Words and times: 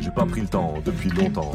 j'ai 0.00 0.10
pas 0.10 0.26
pris 0.26 0.40
le 0.40 0.48
temps 0.48 0.74
depuis 0.84 1.10
longtemps. 1.10 1.52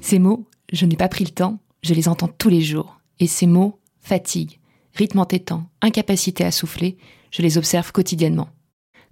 Ces 0.00 0.18
mots, 0.18 0.46
je 0.72 0.86
n'ai 0.86 0.96
pas 0.96 1.08
pris 1.08 1.24
le 1.24 1.30
temps, 1.30 1.58
je 1.82 1.94
les 1.94 2.08
entends 2.08 2.28
tous 2.28 2.48
les 2.48 2.62
jours. 2.62 3.00
Et 3.18 3.26
ces 3.26 3.46
mots, 3.46 3.78
fatigue, 4.00 4.58
rythme 4.94 5.20
entêtant, 5.20 5.68
incapacité 5.80 6.44
à 6.44 6.50
souffler, 6.50 6.96
je 7.30 7.42
les 7.42 7.58
observe 7.58 7.92
quotidiennement. 7.92 8.48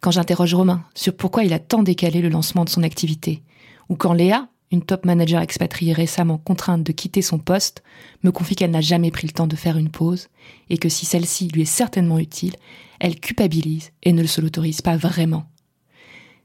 Quand 0.01 0.11
j'interroge 0.11 0.55
Romain 0.55 0.85
sur 0.95 1.17
pourquoi 1.17 1.45
il 1.45 1.53
a 1.53 1.59
tant 1.59 1.83
décalé 1.83 2.21
le 2.21 2.29
lancement 2.29 2.65
de 2.65 2.71
son 2.71 2.83
activité, 2.83 3.43
ou 3.89 3.97
quand 3.97 4.13
Léa, 4.13 4.49
une 4.73 4.83
top 4.83 5.05
manager 5.05 5.43
expatriée 5.43 5.93
récemment 5.93 6.39
contrainte 6.39 6.85
de 6.85 6.93
quitter 6.93 7.23
son 7.23 7.39
poste, 7.39 7.83
me 8.23 8.31
confie 8.31 8.55
qu'elle 8.55 8.71
n'a 8.71 8.81
jamais 8.81 9.11
pris 9.11 9.27
le 9.27 9.33
temps 9.33 9.49
de 9.49 9.57
faire 9.57 9.77
une 9.77 9.91
pause, 9.91 10.29
et 10.71 10.79
que 10.79 10.89
si 10.89 11.07
celle-ci 11.07 11.49
lui 11.49 11.63
est 11.63 11.65
certainement 11.67 12.19
utile, 12.19 12.57
elle 13.01 13.19
culpabilise 13.19 13.91
et 14.03 14.13
ne 14.13 14.25
se 14.25 14.41
l'autorise 14.41 14.81
pas 14.81 14.97
vraiment. 14.97 15.47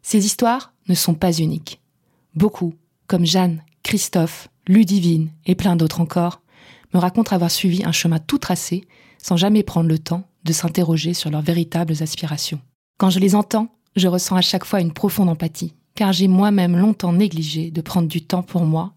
Ces 0.02 0.26
histoires 0.26 0.74
ne 0.88 0.96
sont 0.96 1.16
pas 1.16 1.32
uniques. 1.32 1.82
Beaucoup, 2.36 2.74
comme 3.08 3.26
Jeanne, 3.26 3.64
Christophe, 3.84 4.50
Ludivine 4.68 5.30
et 5.46 5.56
plein 5.56 5.76
d'autres 5.76 6.02
encore, 6.02 6.42
me 6.94 7.00
racontent 7.00 7.34
avoir 7.34 7.52
suivi 7.52 7.84
un 7.86 7.92
chemin 7.92 8.20
tout 8.20 8.40
tracé 8.40 8.86
sans 9.18 9.38
jamais 9.38 9.64
prendre 9.64 9.90
le 9.90 10.00
temps 10.00 10.28
de 10.44 10.54
s'interroger 10.54 11.14
sur 11.14 11.30
leurs 11.30 11.42
véritables 11.42 11.96
aspirations. 12.02 12.60
Quand 12.98 13.10
je 13.10 13.20
les 13.20 13.36
entends, 13.36 13.70
je 13.96 14.08
ressens 14.08 14.36
à 14.36 14.42
chaque 14.42 14.66
fois 14.66 14.82
une 14.82 14.94
profonde 14.94 15.30
empathie, 15.30 15.74
car 15.96 16.14
j'ai 16.14 16.28
moi-même 16.28 16.78
longtemps 16.78 17.14
négligé 17.14 17.72
de 17.72 17.82
prendre 17.82 18.08
du 18.08 18.22
temps 18.22 18.44
pour 18.44 18.66
moi, 18.66 18.94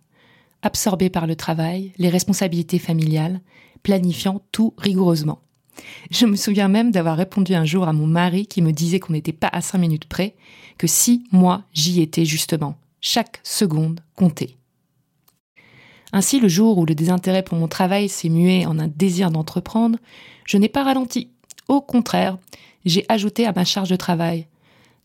absorbé 0.63 1.09
par 1.09 1.27
le 1.27 1.37
travail, 1.37 1.93
les 1.99 2.09
responsabilités 2.09 2.79
familiales, 2.79 3.41
planifiant 3.83 4.43
tout 4.53 4.75
rigoureusement. 4.77 5.41
Je 6.11 6.27
me 6.27 6.35
souviens 6.35 6.69
même 6.69 6.91
d'avoir 6.91 7.17
répondu 7.17 7.55
un 7.55 7.65
jour 7.65 7.87
à 7.87 7.93
mon 7.93 8.07
mari 8.07 8.47
qui 8.47 8.63
me 8.63 8.73
disait 8.73 8.99
qu'on 8.99 9.13
n'était 9.13 9.33
pas 9.33 9.49
à 9.53 9.61
cinq 9.61 9.79
minutes 9.79 10.07
près, 10.07 10.35
que 10.77 10.89
si 10.89 11.25
moi 11.31 11.63
j'y 11.73 12.01
étais 12.01 12.25
justement, 12.25 12.77
chaque 13.01 13.41
seconde 13.43 14.01
comptait. 14.15 14.57
Ainsi, 16.13 16.41
le 16.41 16.49
jour 16.49 16.79
où 16.79 16.87
le 16.87 16.95
désintérêt 16.95 17.43
pour 17.43 17.59
mon 17.59 17.69
travail 17.69 18.09
s'est 18.09 18.31
mué 18.31 18.67
en 18.67 18.79
un 18.79 18.89
désir 18.89 19.31
d'entreprendre, 19.31 19.99
je 20.47 20.57
n'ai 20.57 20.69
pas 20.69 20.85
ralenti. 20.85 21.31
Au 21.69 21.81
contraire, 21.81 22.39
j'ai 22.85 23.05
ajouté 23.09 23.47
à 23.47 23.53
ma 23.53 23.65
charge 23.65 23.91
de 23.91 23.97
travail, 23.97 24.49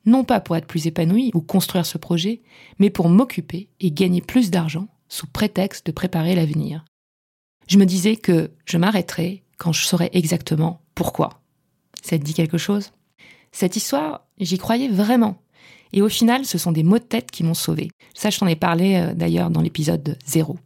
non 0.05 0.23
pas 0.23 0.39
pour 0.39 0.55
être 0.55 0.67
plus 0.67 0.87
épanoui 0.87 1.31
ou 1.33 1.41
construire 1.41 1.85
ce 1.85 1.97
projet, 1.97 2.41
mais 2.79 2.89
pour 2.89 3.09
m'occuper 3.09 3.69
et 3.79 3.91
gagner 3.91 4.21
plus 4.21 4.49
d'argent 4.49 4.87
sous 5.09 5.27
prétexte 5.27 5.85
de 5.85 5.91
préparer 5.91 6.35
l'avenir. 6.35 6.85
Je 7.67 7.77
me 7.77 7.85
disais 7.85 8.15
que 8.15 8.51
je 8.65 8.77
m'arrêterais 8.77 9.43
quand 9.57 9.73
je 9.73 9.85
saurais 9.85 10.09
exactement 10.13 10.81
pourquoi. 10.95 11.41
Ça 12.01 12.17
te 12.17 12.23
dit 12.23 12.33
quelque 12.33 12.57
chose? 12.57 12.91
Cette 13.51 13.75
histoire, 13.75 14.25
j'y 14.39 14.57
croyais 14.57 14.89
vraiment. 14.89 15.42
Et 15.93 16.01
au 16.01 16.09
final, 16.09 16.45
ce 16.45 16.57
sont 16.57 16.71
des 16.71 16.83
mots 16.83 16.97
de 16.97 17.03
tête 17.03 17.31
qui 17.31 17.43
m'ont 17.43 17.53
sauvé. 17.53 17.91
Ça, 18.13 18.29
je 18.29 18.39
t'en 18.39 18.47
ai 18.47 18.55
parlé 18.55 18.95
euh, 18.95 19.13
d'ailleurs 19.13 19.51
dans 19.51 19.61
l'épisode 19.61 20.17
0. 20.25 20.57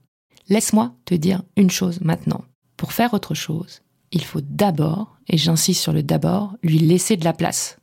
Laisse-moi 0.50 0.94
te 1.06 1.14
dire 1.14 1.44
une 1.58 1.70
chose 1.70 2.00
maintenant. 2.02 2.44
Pour 2.78 2.94
faire 2.94 3.14
autre 3.14 3.36
chose, 3.36 3.82
il 4.12 4.24
faut 4.24 4.42
d'abord, 4.42 5.18
et 5.28 5.38
j'insiste 5.38 5.82
sur 5.82 5.92
le 5.92 6.04
d'abord, 6.04 6.56
lui 6.64 6.80
laisser 6.80 7.18
de 7.18 7.26
la 7.26 7.34
place. 7.34 7.78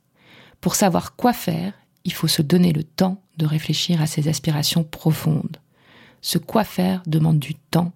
Pour 0.59 0.75
savoir 0.75 1.15
quoi 1.15 1.33
faire, 1.33 1.73
il 2.03 2.13
faut 2.13 2.27
se 2.27 2.41
donner 2.41 2.73
le 2.73 2.83
temps 2.83 3.21
de 3.37 3.45
réfléchir 3.45 4.01
à 4.01 4.07
ses 4.07 4.27
aspirations 4.27 4.83
profondes. 4.83 5.57
Ce 6.21 6.39
quoi 6.39 6.63
faire 6.63 7.03
demande 7.05 7.37
du 7.37 7.53
temps, 7.53 7.93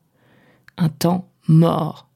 un 0.78 0.90
temps 0.90 1.28
mort. 1.48 2.08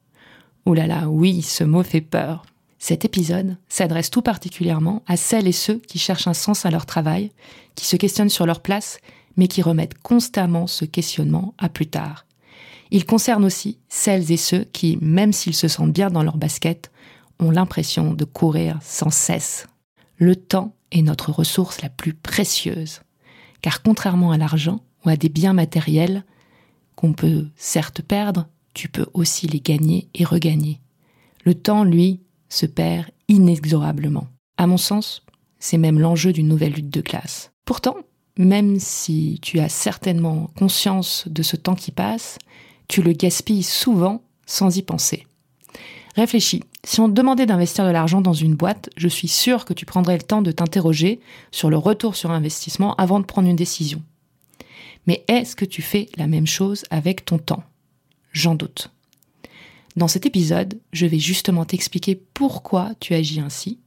Oh 0.64 0.74
là 0.74 0.86
là, 0.86 1.08
oui, 1.08 1.42
ce 1.42 1.64
mot 1.64 1.82
fait 1.82 2.00
peur. 2.00 2.46
Cet 2.86 3.06
épisode 3.06 3.56
s'adresse 3.70 4.10
tout 4.10 4.20
particulièrement 4.20 5.02
à 5.06 5.16
celles 5.16 5.48
et 5.48 5.52
ceux 5.52 5.78
qui 5.78 5.98
cherchent 5.98 6.26
un 6.26 6.34
sens 6.34 6.66
à 6.66 6.70
leur 6.70 6.84
travail, 6.84 7.32
qui 7.76 7.86
se 7.86 7.96
questionnent 7.96 8.28
sur 8.28 8.44
leur 8.44 8.60
place, 8.60 8.98
mais 9.38 9.48
qui 9.48 9.62
remettent 9.62 9.96
constamment 10.02 10.66
ce 10.66 10.84
questionnement 10.84 11.54
à 11.56 11.70
plus 11.70 11.86
tard. 11.86 12.26
Il 12.90 13.06
concerne 13.06 13.46
aussi 13.46 13.78
celles 13.88 14.30
et 14.30 14.36
ceux 14.36 14.64
qui, 14.64 14.98
même 15.00 15.32
s'ils 15.32 15.54
se 15.54 15.66
sentent 15.66 15.94
bien 15.94 16.10
dans 16.10 16.22
leur 16.22 16.36
basket, 16.36 16.90
ont 17.40 17.50
l'impression 17.50 18.12
de 18.12 18.26
courir 18.26 18.78
sans 18.82 19.08
cesse. 19.08 19.66
Le 20.18 20.36
temps 20.36 20.76
est 20.92 21.00
notre 21.00 21.32
ressource 21.32 21.80
la 21.80 21.88
plus 21.88 22.12
précieuse, 22.12 23.00
car 23.62 23.82
contrairement 23.82 24.30
à 24.30 24.36
l'argent 24.36 24.80
ou 25.06 25.08
à 25.08 25.16
des 25.16 25.30
biens 25.30 25.54
matériels 25.54 26.22
qu'on 26.96 27.14
peut 27.14 27.46
certes 27.56 28.02
perdre, 28.02 28.46
tu 28.74 28.90
peux 28.90 29.06
aussi 29.14 29.46
les 29.46 29.60
gagner 29.60 30.10
et 30.12 30.26
regagner. 30.26 30.82
Le 31.46 31.54
temps, 31.54 31.84
lui, 31.84 32.20
se 32.54 32.66
perd 32.66 33.06
inexorablement. 33.28 34.28
À 34.56 34.66
mon 34.66 34.76
sens, 34.76 35.24
c'est 35.58 35.78
même 35.78 35.98
l'enjeu 35.98 36.32
d'une 36.32 36.48
nouvelle 36.48 36.74
lutte 36.74 36.90
de 36.90 37.00
classe. 37.00 37.52
Pourtant, 37.64 37.96
même 38.36 38.78
si 38.78 39.38
tu 39.42 39.58
as 39.60 39.68
certainement 39.68 40.50
conscience 40.56 41.24
de 41.28 41.42
ce 41.42 41.56
temps 41.56 41.74
qui 41.74 41.90
passe, 41.90 42.38
tu 42.88 43.02
le 43.02 43.12
gaspilles 43.12 43.62
souvent 43.62 44.22
sans 44.46 44.76
y 44.76 44.82
penser. 44.82 45.26
Réfléchis, 46.16 46.62
si 46.84 47.00
on 47.00 47.08
te 47.08 47.14
demandait 47.14 47.46
d'investir 47.46 47.86
de 47.86 47.90
l'argent 47.90 48.20
dans 48.20 48.32
une 48.32 48.54
boîte, 48.54 48.90
je 48.96 49.08
suis 49.08 49.28
sûr 49.28 49.64
que 49.64 49.72
tu 49.72 49.86
prendrais 49.86 50.16
le 50.16 50.22
temps 50.22 50.42
de 50.42 50.52
t'interroger 50.52 51.20
sur 51.50 51.70
le 51.70 51.78
retour 51.78 52.14
sur 52.14 52.30
investissement 52.30 52.94
avant 52.96 53.18
de 53.18 53.24
prendre 53.24 53.48
une 53.48 53.56
décision. 53.56 54.02
Mais 55.06 55.24
est-ce 55.28 55.56
que 55.56 55.64
tu 55.64 55.82
fais 55.82 56.08
la 56.16 56.26
même 56.26 56.46
chose 56.46 56.84
avec 56.90 57.24
ton 57.24 57.38
temps? 57.38 57.64
J'en 58.32 58.54
doute. 58.54 58.90
Dans 59.96 60.08
cet 60.08 60.26
épisode, 60.26 60.80
je 60.92 61.06
vais 61.06 61.20
justement 61.20 61.64
t'expliquer 61.64 62.16
pourquoi 62.34 62.90
tu 62.98 63.14
agis 63.14 63.38
ainsi. 63.38 63.78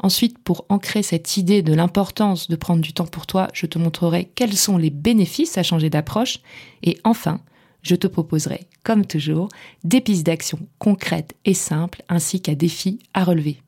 Ensuite, 0.00 0.38
pour 0.38 0.66
ancrer 0.68 1.04
cette 1.04 1.36
idée 1.36 1.62
de 1.62 1.72
l'importance 1.72 2.48
de 2.48 2.56
prendre 2.56 2.82
du 2.82 2.92
temps 2.92 3.06
pour 3.06 3.26
toi, 3.26 3.48
je 3.52 3.66
te 3.66 3.78
montrerai 3.78 4.30
quels 4.34 4.56
sont 4.56 4.76
les 4.76 4.90
bénéfices 4.90 5.56
à 5.56 5.62
changer 5.62 5.88
d'approche. 5.88 6.40
Et 6.82 6.98
enfin, 7.04 7.40
je 7.82 7.94
te 7.94 8.08
proposerai, 8.08 8.66
comme 8.82 9.06
toujours, 9.06 9.48
des 9.84 10.00
pistes 10.00 10.26
d'action 10.26 10.58
concrètes 10.78 11.34
et 11.44 11.54
simples 11.54 12.02
ainsi 12.08 12.42
qu'à 12.42 12.56
défis 12.56 12.98
à 13.14 13.22
relever. 13.22 13.62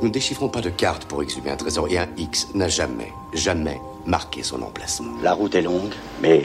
Nous 0.00 0.08
ne 0.08 0.12
déchiffrons 0.12 0.48
pas 0.48 0.60
de 0.60 0.70
cartes 0.70 1.06
pour 1.06 1.22
exhumer 1.22 1.50
un 1.50 1.56
trésor 1.56 1.88
et 1.90 1.98
un 1.98 2.08
X 2.16 2.48
n'a 2.54 2.68
jamais, 2.68 3.10
jamais 3.32 3.80
marqué 4.06 4.44
son 4.44 4.62
emplacement. 4.62 5.20
La 5.22 5.34
route 5.34 5.54
est 5.56 5.62
longue, 5.62 5.92
mais 6.22 6.44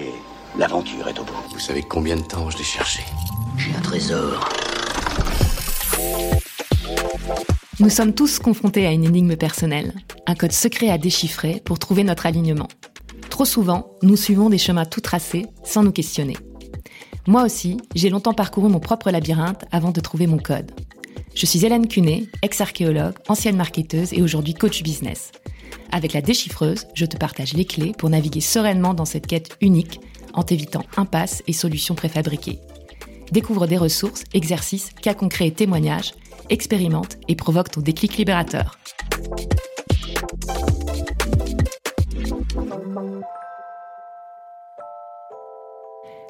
l'aventure 0.58 1.08
est 1.08 1.20
au 1.20 1.24
bout. 1.24 1.34
Vous 1.52 1.60
savez 1.60 1.84
combien 1.84 2.16
de 2.16 2.22
temps 2.22 2.50
je 2.50 2.58
l'ai 2.58 2.64
cherché 2.64 3.04
J'ai 3.60 3.76
un 3.76 3.82
trésor. 3.82 4.50
Nous 7.82 7.90
sommes 7.90 8.14
tous 8.14 8.40
confrontés 8.40 8.88
à 8.88 8.92
une 8.92 9.04
énigme 9.04 9.36
personnelle, 9.36 9.94
un 10.28 10.36
code 10.36 10.54
secret 10.54 10.90
à 10.90 10.98
déchiffrer 10.98 11.62
pour 11.66 11.78
trouver 11.78 12.06
notre 12.06 12.26
alignement. 12.26 12.70
Trop 13.30 13.44
souvent, 13.44 13.92
nous 14.02 14.16
suivons 14.16 14.50
des 14.50 14.58
chemins 14.58 14.86
tout 14.86 15.02
tracés 15.02 15.46
sans 15.66 15.84
nous 15.84 15.92
questionner. 15.92 16.38
Moi 17.28 17.44
aussi, 17.44 17.76
j'ai 17.96 18.10
longtemps 18.10 18.34
parcouru 18.34 18.70
mon 18.70 18.80
propre 18.80 19.12
labyrinthe 19.12 19.66
avant 19.74 19.92
de 19.92 20.00
trouver 20.00 20.26
mon 20.26 20.38
code. 20.38 20.72
Je 21.36 21.46
suis 21.46 21.66
Hélène 21.66 21.90
Cunet, 21.90 22.28
ex-archéologue, 22.42 23.16
ancienne 23.28 23.58
marketeuse 23.58 24.14
et 24.14 24.22
aujourd'hui 24.22 24.54
coach 24.54 24.84
business. 24.84 25.34
Avec 25.92 26.14
la 26.14 26.22
déchiffreuse, 26.22 26.88
je 26.94 27.06
te 27.06 27.18
partage 27.18 27.54
les 27.54 27.66
clés 27.66 27.92
pour 27.98 28.10
naviguer 28.10 28.42
sereinement 28.42 28.94
dans 28.94 29.06
cette 29.06 29.28
quête 29.28 29.58
unique 29.60 30.00
en 30.34 30.44
t'évitant 30.44 30.86
impasses 30.96 31.44
et 31.46 31.54
solutions 31.54 31.96
préfabriquées. 31.96 32.62
Découvre 33.32 33.68
des 33.68 33.78
ressources, 33.78 34.24
exercices, 34.34 34.90
cas 35.02 35.14
concrets 35.14 35.48
et 35.48 35.54
témoignages, 35.54 36.14
expérimente 36.50 37.18
et 37.28 37.36
provoque 37.36 37.70
ton 37.70 37.82
déclic 37.82 38.18
libérateur. 38.18 38.78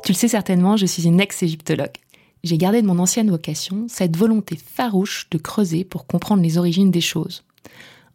Tu 0.03 0.11
le 0.11 0.17
sais 0.17 0.27
certainement, 0.27 0.75
je 0.75 0.85
suis 0.85 1.05
une 1.07 1.21
ex-égyptologue. 1.21 1.95
J'ai 2.43 2.57
gardé 2.57 2.81
de 2.81 2.87
mon 2.87 2.99
ancienne 2.99 3.29
vocation 3.29 3.85
cette 3.87 4.17
volonté 4.17 4.57
farouche 4.57 5.29
de 5.29 5.37
creuser 5.37 5.83
pour 5.83 6.05
comprendre 6.05 6.41
les 6.41 6.57
origines 6.57 6.91
des 6.91 7.01
choses. 7.01 7.43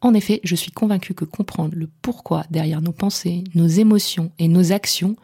En 0.01 0.13
effet, 0.13 0.41
je 0.45 0.55
suis 0.55 0.73
convaincue 0.73 1.15
que 1.15 1.25
comprendre 1.25 1.75
le 1.75 1.89
pourquoi 2.03 2.45
derrière 2.51 2.83
nos 2.83 2.93
pensées, 2.93 3.45
nos 3.55 3.67
émotions 3.67 4.31
et 4.39 4.49
nos 4.49 4.73
actions 4.73 5.17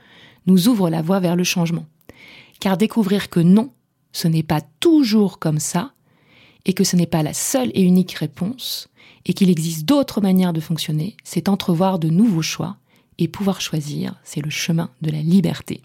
nous 0.46 0.68
ouvre 0.68 0.88
la 0.88 1.02
voie 1.02 1.20
vers 1.20 1.36
le 1.36 1.44
changement. 1.44 1.84
Car 2.60 2.76
découvrir 2.76 3.30
que 3.30 3.40
non, 3.40 3.72
ce 4.12 4.28
n'est 4.28 4.42
pas 4.42 4.60
toujours 4.80 5.38
comme 5.38 5.58
ça, 5.58 5.92
et 6.64 6.74
que 6.74 6.84
ce 6.84 6.96
n'est 6.96 7.06
pas 7.06 7.22
la 7.22 7.34
seule 7.34 7.70
et 7.74 7.82
unique 7.82 8.12
réponse, 8.12 8.88
et 9.26 9.32
qu'il 9.32 9.50
existe 9.50 9.86
d'autres 9.86 10.20
manières 10.20 10.52
de 10.52 10.60
fonctionner, 10.60 11.16
c'est 11.24 11.48
entrevoir 11.48 11.98
de 11.98 12.08
nouveaux 12.08 12.42
choix 12.42 12.76
et 13.18 13.28
pouvoir 13.28 13.60
choisir, 13.60 14.14
c'est 14.24 14.40
le 14.40 14.50
chemin 14.50 14.90
de 15.02 15.10
la 15.10 15.20
liberté. 15.20 15.82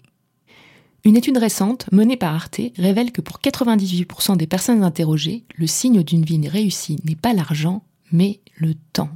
Une 1.04 1.16
étude 1.16 1.36
récente 1.36 1.86
menée 1.92 2.16
par 2.16 2.34
Arte 2.34 2.60
révèle 2.76 3.12
que 3.12 3.20
pour 3.20 3.38
98% 3.38 4.36
des 4.36 4.46
personnes 4.46 4.82
interrogées, 4.82 5.44
le 5.54 5.66
signe 5.66 6.02
d'une 6.02 6.24
vie 6.24 6.48
réussie 6.48 6.98
n'est 7.04 7.14
pas 7.14 7.32
l'argent, 7.32 7.84
mais 8.10 8.40
le 8.56 8.74
temps. 8.92 9.10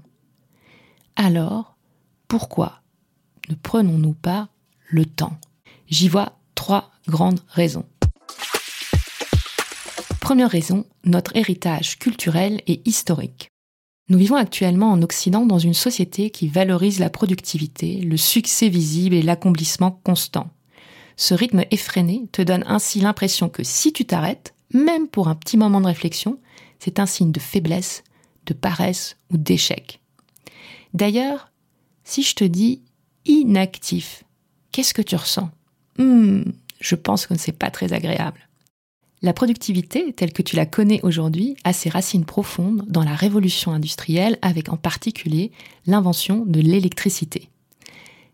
Alors, 1.17 1.77
pourquoi 2.29 2.83
ne 3.49 3.57
prenons-nous 3.57 4.15
pas 4.15 4.49
le 4.89 5.05
temps? 5.05 5.37
J'y 5.89 6.09
vois 6.09 6.39
trois 6.71 6.93
grandes 7.09 7.41
raisons. 7.49 7.85
Première 10.21 10.49
raison, 10.49 10.87
notre 11.03 11.35
héritage 11.35 11.99
culturel 11.99 12.63
et 12.69 12.81
historique. 12.85 13.49
Nous 14.09 14.19
vivons 14.19 14.37
actuellement 14.37 14.93
en 14.93 15.03
Occident 15.03 15.45
dans 15.47 15.59
une 15.59 15.75
société 15.75 16.31
qui 16.31 16.47
valorise 16.47 17.01
la 17.01 17.11
productivité, 17.11 17.97
le 17.97 18.17
succès 18.17 18.69
visible 18.69 19.17
et 19.17 19.23
l'accomplissement 19.23 20.01
constant. 20.05 20.49
Ce 21.17 21.35
rythme 21.35 21.65
effréné 21.73 22.29
te 22.31 22.41
donne 22.41 22.63
ainsi 22.69 23.01
l'impression 23.01 23.49
que 23.49 23.65
si 23.65 23.93
tu 23.93 24.05
t'arrêtes, 24.05 24.55
même 24.73 25.09
pour 25.09 25.27
un 25.27 25.35
petit 25.35 25.57
moment 25.57 25.81
de 25.81 25.87
réflexion, 25.87 26.39
c'est 26.79 27.01
un 27.01 27.07
signe 27.07 27.33
de 27.33 27.41
faiblesse, 27.41 28.05
de 28.47 28.55
paresse 28.55 29.17
ou 29.33 29.39
d'échec. 29.39 30.01
D'ailleurs, 30.95 31.51
si 32.05 32.23
je 32.23 32.37
te 32.37 32.45
dis 32.45 32.81
inactif, 33.25 34.23
qu'est-ce 34.71 34.95
que 34.95 35.03
tu 35.03 35.17
ressens? 35.17 35.51
Hmm, 35.99 36.45
Je 36.81 36.95
pense 36.95 37.27
que 37.27 37.37
ce 37.37 37.51
n'est 37.51 37.57
pas 37.57 37.71
très 37.71 37.93
agréable. 37.93 38.49
La 39.23 39.35
productivité, 39.35 40.15
telle 40.15 40.33
que 40.33 40.43
tu 40.43 40.57
la 40.57 40.65
connais 40.65 41.01
aujourd'hui, 41.03 41.57
a 41.63 41.75
ses 41.75 41.91
racines 41.91 42.25
profondes 42.25 42.85
dans 42.89 43.05
la 43.05 43.15
révolution 43.15 43.71
industrielle, 43.71 44.39
avec 44.41 44.73
en 44.73 44.79
particulier 44.79 45.53
l'invention 45.87 46.45
de 46.47 46.61
l'électricité. 46.61 47.51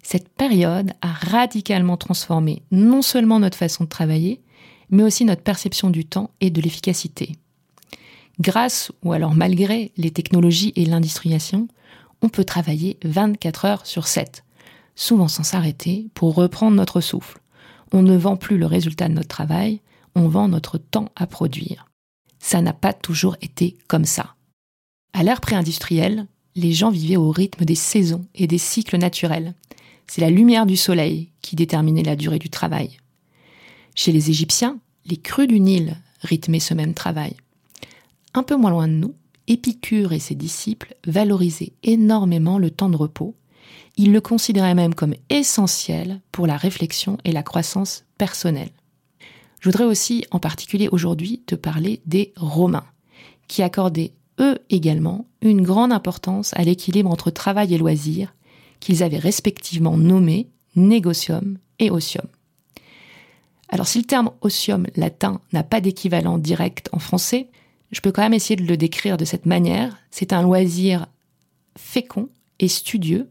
Cette 0.04 0.28
période 0.28 0.92
a 1.02 1.08
radicalement 1.08 1.96
transformé 1.96 2.62
non 2.70 3.02
seulement 3.02 3.40
notre 3.40 3.58
façon 3.58 3.82
de 3.82 3.88
travailler, 3.88 4.40
mais 4.88 5.02
aussi 5.02 5.24
notre 5.24 5.42
perception 5.42 5.90
du 5.90 6.04
temps 6.04 6.30
et 6.40 6.50
de 6.50 6.60
l'efficacité. 6.60 7.32
Grâce 8.38 8.92
ou 9.02 9.12
alors 9.12 9.34
malgré 9.34 9.90
les 9.96 10.12
technologies 10.12 10.72
et 10.76 10.84
l'industrialisation, 10.84 11.66
on 12.22 12.28
peut 12.28 12.44
travailler 12.44 12.98
24 13.04 13.64
heures 13.64 13.86
sur 13.86 14.06
7, 14.06 14.44
souvent 14.94 15.26
sans 15.26 15.42
s'arrêter 15.42 16.06
pour 16.14 16.36
reprendre 16.36 16.76
notre 16.76 17.00
souffle. 17.00 17.40
On 17.92 18.02
ne 18.02 18.16
vend 18.16 18.36
plus 18.36 18.58
le 18.58 18.66
résultat 18.66 19.08
de 19.08 19.14
notre 19.14 19.28
travail, 19.28 19.80
on 20.14 20.28
vend 20.28 20.48
notre 20.48 20.78
temps 20.78 21.10
à 21.16 21.26
produire. 21.26 21.88
Ça 22.38 22.62
n'a 22.62 22.72
pas 22.72 22.92
toujours 22.92 23.36
été 23.40 23.76
comme 23.88 24.04
ça. 24.04 24.34
À 25.12 25.22
l'ère 25.22 25.40
pré-industrielle, 25.40 26.26
les 26.54 26.72
gens 26.72 26.90
vivaient 26.90 27.16
au 27.16 27.30
rythme 27.30 27.64
des 27.64 27.74
saisons 27.74 28.26
et 28.34 28.46
des 28.46 28.58
cycles 28.58 28.98
naturels. 28.98 29.54
C'est 30.06 30.20
la 30.20 30.30
lumière 30.30 30.66
du 30.66 30.76
soleil 30.76 31.30
qui 31.42 31.56
déterminait 31.56 32.02
la 32.02 32.16
durée 32.16 32.38
du 32.38 32.50
travail. 32.50 32.98
Chez 33.94 34.12
les 34.12 34.30
Égyptiens, 34.30 34.78
les 35.04 35.16
crues 35.16 35.46
du 35.46 35.60
Nil 35.60 35.96
rythmaient 36.20 36.60
ce 36.60 36.74
même 36.74 36.94
travail. 36.94 37.36
Un 38.34 38.42
peu 38.42 38.56
moins 38.56 38.70
loin 38.70 38.88
de 38.88 38.92
nous, 38.92 39.14
Épicure 39.48 40.12
et 40.12 40.18
ses 40.18 40.34
disciples 40.34 40.96
valorisaient 41.06 41.72
énormément 41.84 42.58
le 42.58 42.70
temps 42.70 42.88
de 42.88 42.96
repos. 42.96 43.36
Ils 43.96 44.12
le 44.12 44.20
considéraient 44.20 44.74
même 44.74 44.94
comme 44.94 45.14
essentiel 45.30 46.20
pour 46.32 46.46
la 46.46 46.56
réflexion 46.56 47.18
et 47.24 47.32
la 47.32 47.42
croissance 47.42 48.04
personnelle. 48.18 48.70
Je 49.60 49.68
voudrais 49.68 49.84
aussi 49.84 50.24
en 50.30 50.38
particulier 50.38 50.88
aujourd'hui 50.88 51.42
te 51.46 51.54
parler 51.54 52.00
des 52.04 52.32
Romains, 52.36 52.86
qui 53.48 53.62
accordaient 53.62 54.12
eux 54.38 54.58
également 54.68 55.26
une 55.40 55.62
grande 55.62 55.92
importance 55.92 56.52
à 56.54 56.62
l'équilibre 56.62 57.10
entre 57.10 57.30
travail 57.30 57.74
et 57.74 57.78
loisir, 57.78 58.34
qu'ils 58.80 59.02
avaient 59.02 59.18
respectivement 59.18 59.96
nommé 59.96 60.50
négocium 60.74 61.58
et 61.78 61.90
osium. 61.90 62.26
Alors 63.68 63.88
si 63.88 63.98
le 63.98 64.04
terme 64.04 64.30
osium 64.42 64.86
latin 64.94 65.40
n'a 65.52 65.62
pas 65.62 65.80
d'équivalent 65.80 66.38
direct 66.38 66.88
en 66.92 66.98
français, 66.98 67.48
je 67.90 68.00
peux 68.00 68.12
quand 68.12 68.22
même 68.22 68.34
essayer 68.34 68.56
de 68.56 68.66
le 68.66 68.76
décrire 68.76 69.16
de 69.16 69.24
cette 69.24 69.46
manière. 69.46 69.96
C'est 70.10 70.32
un 70.32 70.42
loisir 70.42 71.06
fécond 71.76 72.28
et 72.58 72.68
studieux, 72.68 73.30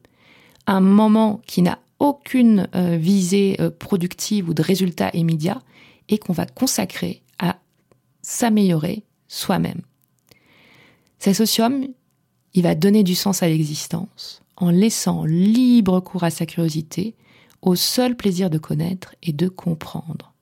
un 0.68 0.82
moment 0.82 1.42
qui 1.46 1.62
n'a 1.62 1.80
aucune 2.00 2.68
euh, 2.76 2.98
visée 2.98 3.58
euh, 3.60 3.70
productive 3.70 4.50
ou 4.50 4.54
de 4.54 4.62
résultat 4.62 5.10
immédiat 5.14 5.62
et 6.10 6.18
qu'on 6.18 6.34
va 6.34 6.46
consacrer 6.46 7.22
à 7.40 7.58
s'améliorer 8.22 9.04
soi-même. 9.28 9.82
Cet 11.20 11.36
socium, 11.36 11.88
il 12.54 12.64
va 12.64 12.76
donner 12.76 13.04
du 13.04 13.16
sens 13.16 13.44
à 13.44 13.48
l'existence 13.48 14.42
en 14.58 14.70
laissant 14.70 15.26
libre 15.26 16.00
cours 16.00 16.24
à 16.24 16.30
sa 16.30 16.46
curiosité, 16.46 17.16
au 17.62 17.76
seul 17.76 18.16
plaisir 18.16 18.50
de 18.50 18.58
connaître 18.58 19.16
et 19.24 19.34
de 19.34 19.50
comprendre. 19.50 20.34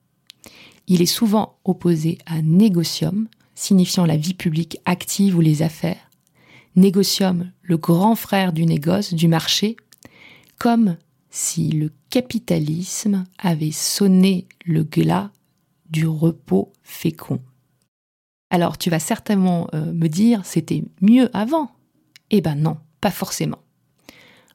Il 0.86 1.02
est 1.02 1.06
souvent 1.06 1.56
opposé 1.64 2.18
à 2.26 2.42
négocium, 2.42 3.28
signifiant 3.54 4.04
la 4.04 4.16
vie 4.16 4.34
publique 4.34 4.78
active 4.84 5.36
ou 5.36 5.40
les 5.40 5.62
affaires, 5.62 6.10
négocium, 6.76 7.50
le 7.62 7.76
grand 7.76 8.14
frère 8.14 8.52
du 8.52 8.66
négoce, 8.66 9.14
du 9.14 9.28
marché, 9.28 9.76
comme 10.58 10.96
si 11.30 11.70
le 11.70 11.90
capitalisme 12.10 13.24
avait 13.38 13.72
sonné 13.72 14.46
le 14.64 14.84
glas 14.84 15.30
du 15.90 16.06
repos 16.06 16.72
fécond. 16.82 17.40
Alors 18.50 18.78
tu 18.78 18.90
vas 18.90 19.00
certainement 19.00 19.68
euh, 19.74 19.92
me 19.92 20.08
dire 20.08 20.44
c'était 20.44 20.84
mieux 21.00 21.28
avant? 21.36 21.70
Eh 22.30 22.40
ben 22.40 22.54
non, 22.54 22.78
pas 23.00 23.10
forcément. 23.10 23.58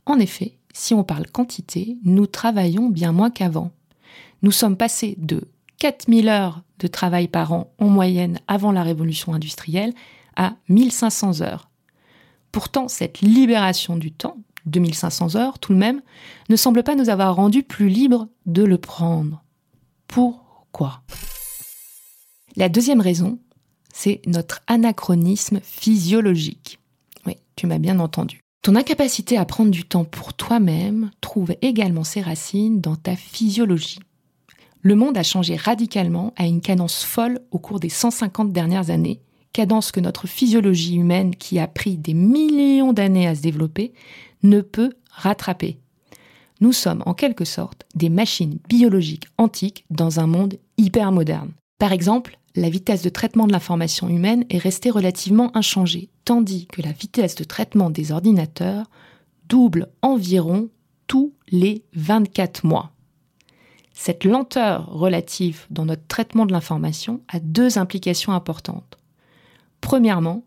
En 0.05 0.19
effet, 0.19 0.57
si 0.73 0.93
on 0.93 1.03
parle 1.03 1.27
quantité, 1.27 1.97
nous 2.03 2.25
travaillons 2.25 2.89
bien 2.89 3.11
moins 3.11 3.29
qu'avant. 3.29 3.71
Nous 4.41 4.51
sommes 4.51 4.77
passés 4.77 5.15
de 5.17 5.49
4000 5.79 6.29
heures 6.29 6.63
de 6.79 6.87
travail 6.87 7.27
par 7.27 7.51
an 7.51 7.73
en 7.77 7.89
moyenne 7.89 8.39
avant 8.47 8.71
la 8.71 8.83
révolution 8.83 9.33
industrielle 9.33 9.93
à 10.35 10.55
1500 10.69 11.41
heures. 11.41 11.69
Pourtant, 12.51 12.87
cette 12.87 13.21
libération 13.21 13.97
du 13.97 14.11
temps, 14.11 14.37
2500 14.69 15.35
heures 15.35 15.59
tout 15.59 15.73
de 15.73 15.79
même, 15.79 16.01
ne 16.49 16.55
semble 16.55 16.83
pas 16.83 16.95
nous 16.95 17.09
avoir 17.09 17.35
rendu 17.35 17.63
plus 17.63 17.89
libres 17.89 18.27
de 18.45 18.63
le 18.63 18.77
prendre. 18.77 19.43
Pourquoi? 20.07 21.01
La 22.55 22.69
deuxième 22.69 23.01
raison, 23.01 23.39
c'est 23.93 24.21
notre 24.25 24.61
anachronisme 24.67 25.59
physiologique. 25.61 26.79
Oui, 27.25 27.35
tu 27.55 27.67
m'as 27.67 27.79
bien 27.79 27.99
entendu. 27.99 28.41
Ton 28.61 28.75
incapacité 28.75 29.37
à 29.37 29.45
prendre 29.45 29.71
du 29.71 29.85
temps 29.85 30.03
pour 30.03 30.33
toi-même 30.33 31.11
trouve 31.21 31.55
également 31.61 32.03
ses 32.03 32.21
racines 32.21 32.81
dans 32.81 32.95
ta 32.95 33.15
physiologie. 33.15 33.99
Le 34.81 34.95
monde 34.95 35.17
a 35.17 35.23
changé 35.23 35.55
radicalement 35.55 36.33
à 36.37 36.45
une 36.45 36.61
cadence 36.61 37.03
folle 37.03 37.39
au 37.51 37.59
cours 37.59 37.79
des 37.79 37.89
150 37.89 38.51
dernières 38.51 38.89
années, 38.89 39.21
cadence 39.53 39.91
que 39.91 39.99
notre 39.99 40.27
physiologie 40.27 40.95
humaine, 40.95 41.35
qui 41.35 41.59
a 41.59 41.67
pris 41.67 41.97
des 41.97 42.13
millions 42.13 42.93
d'années 42.93 43.27
à 43.27 43.35
se 43.35 43.41
développer, 43.41 43.93
ne 44.43 44.61
peut 44.61 44.93
rattraper. 45.11 45.79
Nous 46.61 46.73
sommes 46.73 47.03
en 47.05 47.13
quelque 47.13 47.45
sorte 47.45 47.85
des 47.95 48.09
machines 48.09 48.59
biologiques 48.67 49.27
antiques 49.37 49.85
dans 49.89 50.19
un 50.19 50.27
monde 50.27 50.55
hyper 50.77 51.11
moderne. 51.11 51.51
Par 51.77 51.93
exemple, 51.93 52.37
la 52.55 52.69
vitesse 52.69 53.01
de 53.01 53.09
traitement 53.09 53.47
de 53.47 53.53
l'information 53.53 54.09
humaine 54.09 54.45
est 54.49 54.57
restée 54.57 54.89
relativement 54.89 55.55
inchangée, 55.55 56.09
tandis 56.25 56.67
que 56.67 56.81
la 56.81 56.91
vitesse 56.91 57.35
de 57.35 57.43
traitement 57.43 57.89
des 57.89 58.11
ordinateurs 58.11 58.89
double 59.47 59.89
environ 60.01 60.69
tous 61.07 61.33
les 61.49 61.83
24 61.93 62.65
mois. 62.65 62.91
Cette 63.93 64.23
lenteur 64.23 64.87
relative 64.91 65.65
dans 65.69 65.85
notre 65.85 66.07
traitement 66.07 66.45
de 66.45 66.51
l'information 66.51 67.21
a 67.27 67.39
deux 67.39 67.77
implications 67.77 68.31
importantes. 68.31 68.97
Premièrement, 69.81 70.43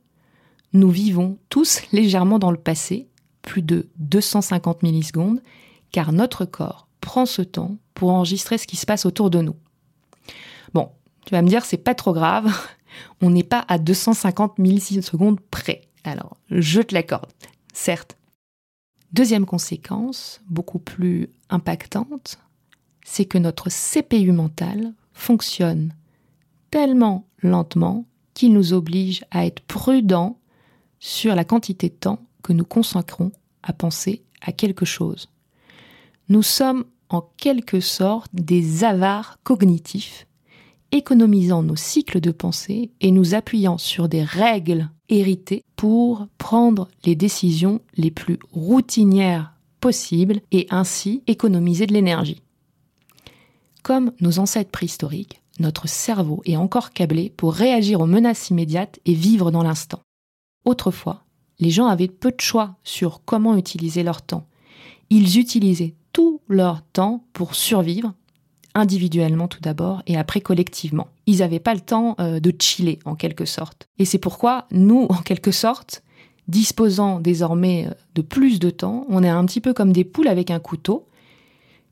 nous 0.72 0.90
vivons 0.90 1.38
tous 1.49 1.82
légèrement 1.92 2.38
dans 2.38 2.50
le 2.50 2.56
passé, 2.56 3.08
plus 3.42 3.62
de 3.62 3.88
250 3.96 4.82
millisecondes, 4.82 5.42
car 5.90 6.12
notre 6.12 6.44
corps 6.44 6.88
prend 7.00 7.26
ce 7.26 7.42
temps 7.42 7.76
pour 7.94 8.11
enregistrer 8.11 8.58
ce 8.58 8.66
qui 8.66 8.76
se 8.76 8.87
passe 8.87 9.04
autour 9.04 9.30
de 9.30 9.40
nous. 9.40 9.56
Bon, 10.72 10.90
tu 11.26 11.32
vas 11.32 11.42
me 11.42 11.49
dire, 11.49 11.64
c'est 11.64 11.76
pas 11.76 11.94
trop 11.94 12.12
grave, 12.12 12.50
on 13.20 13.30
n'est 13.30 13.42
pas 13.42 13.64
à 13.68 13.78
250 13.78 14.58
millisecondes 14.58 15.40
près. 15.50 15.82
Alors, 16.04 16.37
je 16.50 16.80
te 16.80 16.94
l'accorde, 16.94 17.30
certes. 17.72 18.16
Deuxième 19.12 19.44
conséquence, 19.44 20.40
beaucoup 20.49 20.78
plus 20.78 21.28
impactante, 21.50 22.38
c'est 23.04 23.26
que 23.26 23.38
notre 23.38 23.68
CPU 23.68 24.32
mental 24.32 24.94
fonctionne 25.12 25.94
tellement 26.70 27.28
lentement 27.42 28.06
qu'il 28.32 28.54
nous 28.54 28.72
oblige 28.72 29.25
à 29.30 29.44
être 29.44 29.61
prudents 29.61 30.38
sur 30.99 31.34
la 31.34 31.44
quantité 31.44 31.90
de 31.90 31.94
temps 31.94 32.25
que 32.42 32.52
nous 32.52 32.64
consacrons 32.64 33.32
à 33.62 33.72
penser 33.72 34.22
à 34.40 34.52
quelque 34.52 34.84
chose. 34.84 35.28
Nous 36.28 36.42
sommes 36.42 36.84
en 37.08 37.22
quelque 37.37 37.80
sorte 37.80 38.30
des 38.32 38.84
avares 38.84 39.38
cognitifs, 39.42 40.26
économisant 40.92 41.62
nos 41.62 41.76
cycles 41.76 42.20
de 42.20 42.30
pensée 42.30 42.90
et 43.00 43.11
nous 43.11 43.34
appuyant 43.34 43.78
sur 43.78 44.08
des 44.08 44.22
règles 44.22 44.90
héritées 45.08 45.62
pour 45.76 46.26
prendre 46.38 46.88
les 47.04 47.14
décisions 47.14 47.80
les 47.96 48.11
plus 48.11 48.38
routinières 48.52 49.52
possible 49.82 50.40
et 50.52 50.66
ainsi 50.70 51.22
économiser 51.26 51.87
de 51.87 51.92
l'énergie. 51.92 52.40
Comme 53.82 54.12
nos 54.20 54.38
ancêtres 54.38 54.70
préhistoriques, 54.70 55.42
notre 55.58 55.88
cerveau 55.88 56.40
est 56.46 56.56
encore 56.56 56.92
câblé 56.92 57.30
pour 57.37 57.52
réagir 57.52 58.00
aux 58.00 58.06
menaces 58.06 58.49
immédiates 58.49 59.00
et 59.04 59.12
vivre 59.12 59.50
dans 59.50 59.62
l'instant. 59.62 60.00
Autrefois, 60.64 61.25
les 61.62 61.71
gens 61.71 61.87
avaient 61.87 62.09
peu 62.09 62.33
de 62.33 62.40
choix 62.40 62.75
sur 62.83 63.23
comment 63.25 63.57
utiliser 63.57 64.02
leur 64.02 64.23
temps. 64.23 64.47
Ils 65.11 65.38
utilisaient 65.38 65.95
tout 66.12 66.40
leur 66.49 66.83
temps 66.83 67.25
pour 67.33 67.54
survivre, 67.54 68.14
individuellement 68.75 69.47
tout 69.47 69.61
d'abord 69.61 70.02
et 70.09 70.16
après 70.16 70.40
collectivement. 70.40 71.07
Ils 71.26 71.38
n'avaient 71.38 71.61
pas 71.61 71.75
le 71.75 71.81
temps 71.81 72.16
euh, 72.19 72.40
de 72.40 72.52
chiller 72.59 72.99
en 73.04 73.14
quelque 73.14 73.45
sorte. 73.45 73.87
Et 74.00 74.04
c'est 74.04 74.19
pourquoi 74.19 74.66
nous, 74.73 75.07
en 75.09 75.23
quelque 75.23 75.52
sorte, 75.52 76.02
disposant 76.49 77.21
désormais 77.21 77.87
euh, 77.87 77.95
de 78.16 78.23
plus 78.23 78.59
de 78.59 78.71
temps, 78.71 79.07
on 79.09 79.23
est 79.23 79.28
un 79.28 79.45
petit 79.47 79.61
peu 79.61 79.73
comme 79.73 79.92
des 79.92 80.04
poules 80.04 80.28
avec 80.28 80.50
un 80.50 80.59
couteau, 80.59 81.07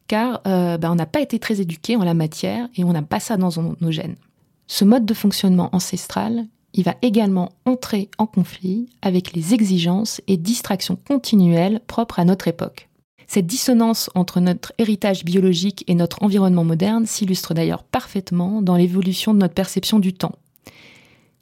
car 0.08 0.40
euh, 0.48 0.78
ben, 0.78 0.90
on 0.90 0.96
n'a 0.96 1.06
pas 1.06 1.20
été 1.20 1.38
très 1.38 1.60
éduqués 1.60 1.94
en 1.94 2.02
la 2.02 2.14
matière 2.14 2.68
et 2.74 2.82
on 2.82 2.92
n'a 2.92 3.02
pas 3.02 3.20
ça 3.20 3.36
dans 3.36 3.50
nos 3.80 3.90
gènes. 3.92 4.16
Ce 4.66 4.84
mode 4.84 5.06
de 5.06 5.14
fonctionnement 5.14 5.68
ancestral, 5.72 6.46
il 6.74 6.84
va 6.84 6.96
également 7.02 7.50
entrer 7.64 8.10
en 8.18 8.26
conflit 8.26 8.88
avec 9.02 9.32
les 9.32 9.54
exigences 9.54 10.20
et 10.26 10.36
distractions 10.36 10.96
continuelles 10.96 11.80
propres 11.86 12.18
à 12.18 12.24
notre 12.24 12.48
époque. 12.48 12.88
Cette 13.26 13.46
dissonance 13.46 14.10
entre 14.14 14.40
notre 14.40 14.72
héritage 14.78 15.24
biologique 15.24 15.84
et 15.86 15.94
notre 15.94 16.22
environnement 16.22 16.64
moderne 16.64 17.06
s'illustre 17.06 17.54
d'ailleurs 17.54 17.84
parfaitement 17.84 18.60
dans 18.60 18.76
l'évolution 18.76 19.34
de 19.34 19.38
notre 19.38 19.54
perception 19.54 20.00
du 20.00 20.12
temps. 20.12 20.34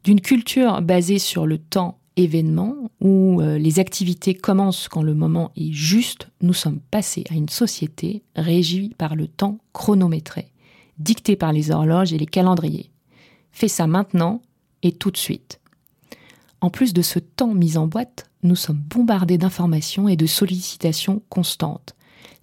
D'une 0.05 0.21
culture 0.21 0.83
basée 0.83 1.19
sur 1.19 1.47
le 1.47 1.59
temps 1.59 1.99
événement, 2.19 2.91
où 3.01 3.41
euh, 3.41 3.59
les 3.59 3.79
activités 3.79 4.35
commencent 4.35 4.89
quand 4.89 5.03
le 5.03 5.15
moment 5.15 5.53
est 5.57 5.73
juste, 5.73 6.29
nous 6.43 6.53
sommes 6.53 6.81
passés 6.91 7.25
à 7.31 7.35
une 7.35 7.49
société 7.49 8.23
régie 8.37 8.95
par 8.99 9.15
le 9.15 9.29
temps 9.29 9.59
chronométré, 9.73 10.49
dicté 10.99 11.37
par 11.37 11.53
les 11.53 11.71
horloges 11.71 12.13
et 12.13 12.19
les 12.19 12.27
calendriers. 12.27 12.91
Fais 13.53 13.69
ça 13.69 13.87
maintenant 13.87 14.43
et 14.83 14.93
tout 14.93 15.11
de 15.11 15.17
suite. 15.17 15.61
En 16.61 16.71
plus 16.71 16.93
de 16.93 17.03
ce 17.03 17.19
temps 17.19 17.55
mis 17.55 17.77
en 17.77 17.87
boîte, 17.87 18.31
nous 18.43 18.57
sommes 18.57 18.81
bombardés 18.81 19.39
d'informations 19.39 20.09
et 20.09 20.17
de 20.17 20.27
sollicitations 20.27 21.23
constantes. 21.29 21.95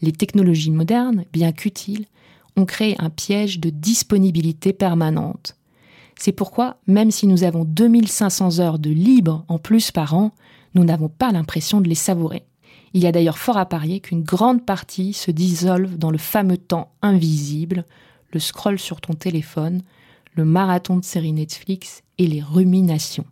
Les 0.02 0.12
technologies 0.12 0.72
modernes, 0.72 1.26
bien 1.34 1.52
qu'utiles, 1.52 2.06
ont 2.56 2.66
créé 2.66 2.96
un 3.00 3.10
piège 3.10 3.60
de 3.60 3.70
disponibilité 3.70 4.72
permanente. 4.74 5.56
C'est 6.18 6.32
pourquoi, 6.32 6.78
même 6.88 7.12
si 7.12 7.28
nous 7.28 7.44
avons 7.44 7.66
2500 7.66 8.60
heures 8.60 8.80
de 8.80 8.90
libre 8.90 9.44
en 9.48 9.58
plus 9.58 9.92
par 9.92 10.14
an, 10.14 10.32
nous 10.74 10.84
n'avons 10.84 11.10
pas 11.10 11.32
l'impression 11.32 11.82
de 11.82 11.90
les 11.90 11.96
savourer. 11.96 12.46
Il 12.94 13.04
y 13.04 13.08
a 13.08 13.12
d'ailleurs 13.12 13.38
fort 13.38 13.58
à 13.58 13.66
parier 13.66 14.00
qu'une 14.00 14.24
grande 14.24 14.66
partie 14.66 15.12
se 15.12 15.32
dissolve 15.32 15.98
dans 15.98 16.12
le 16.12 16.18
fameux 16.18 16.58
temps 16.58 16.94
invisible, 17.02 17.86
le 18.32 18.40
scroll 18.40 18.80
sur 18.80 19.02
ton 19.02 19.14
téléphone, 19.14 19.82
le 20.36 20.46
marathon 20.46 20.96
de 20.98 21.04
séries 21.04 21.34
Netflix 21.34 22.04
et 22.18 22.28
les 22.28 22.42
ruminations. 22.42 23.26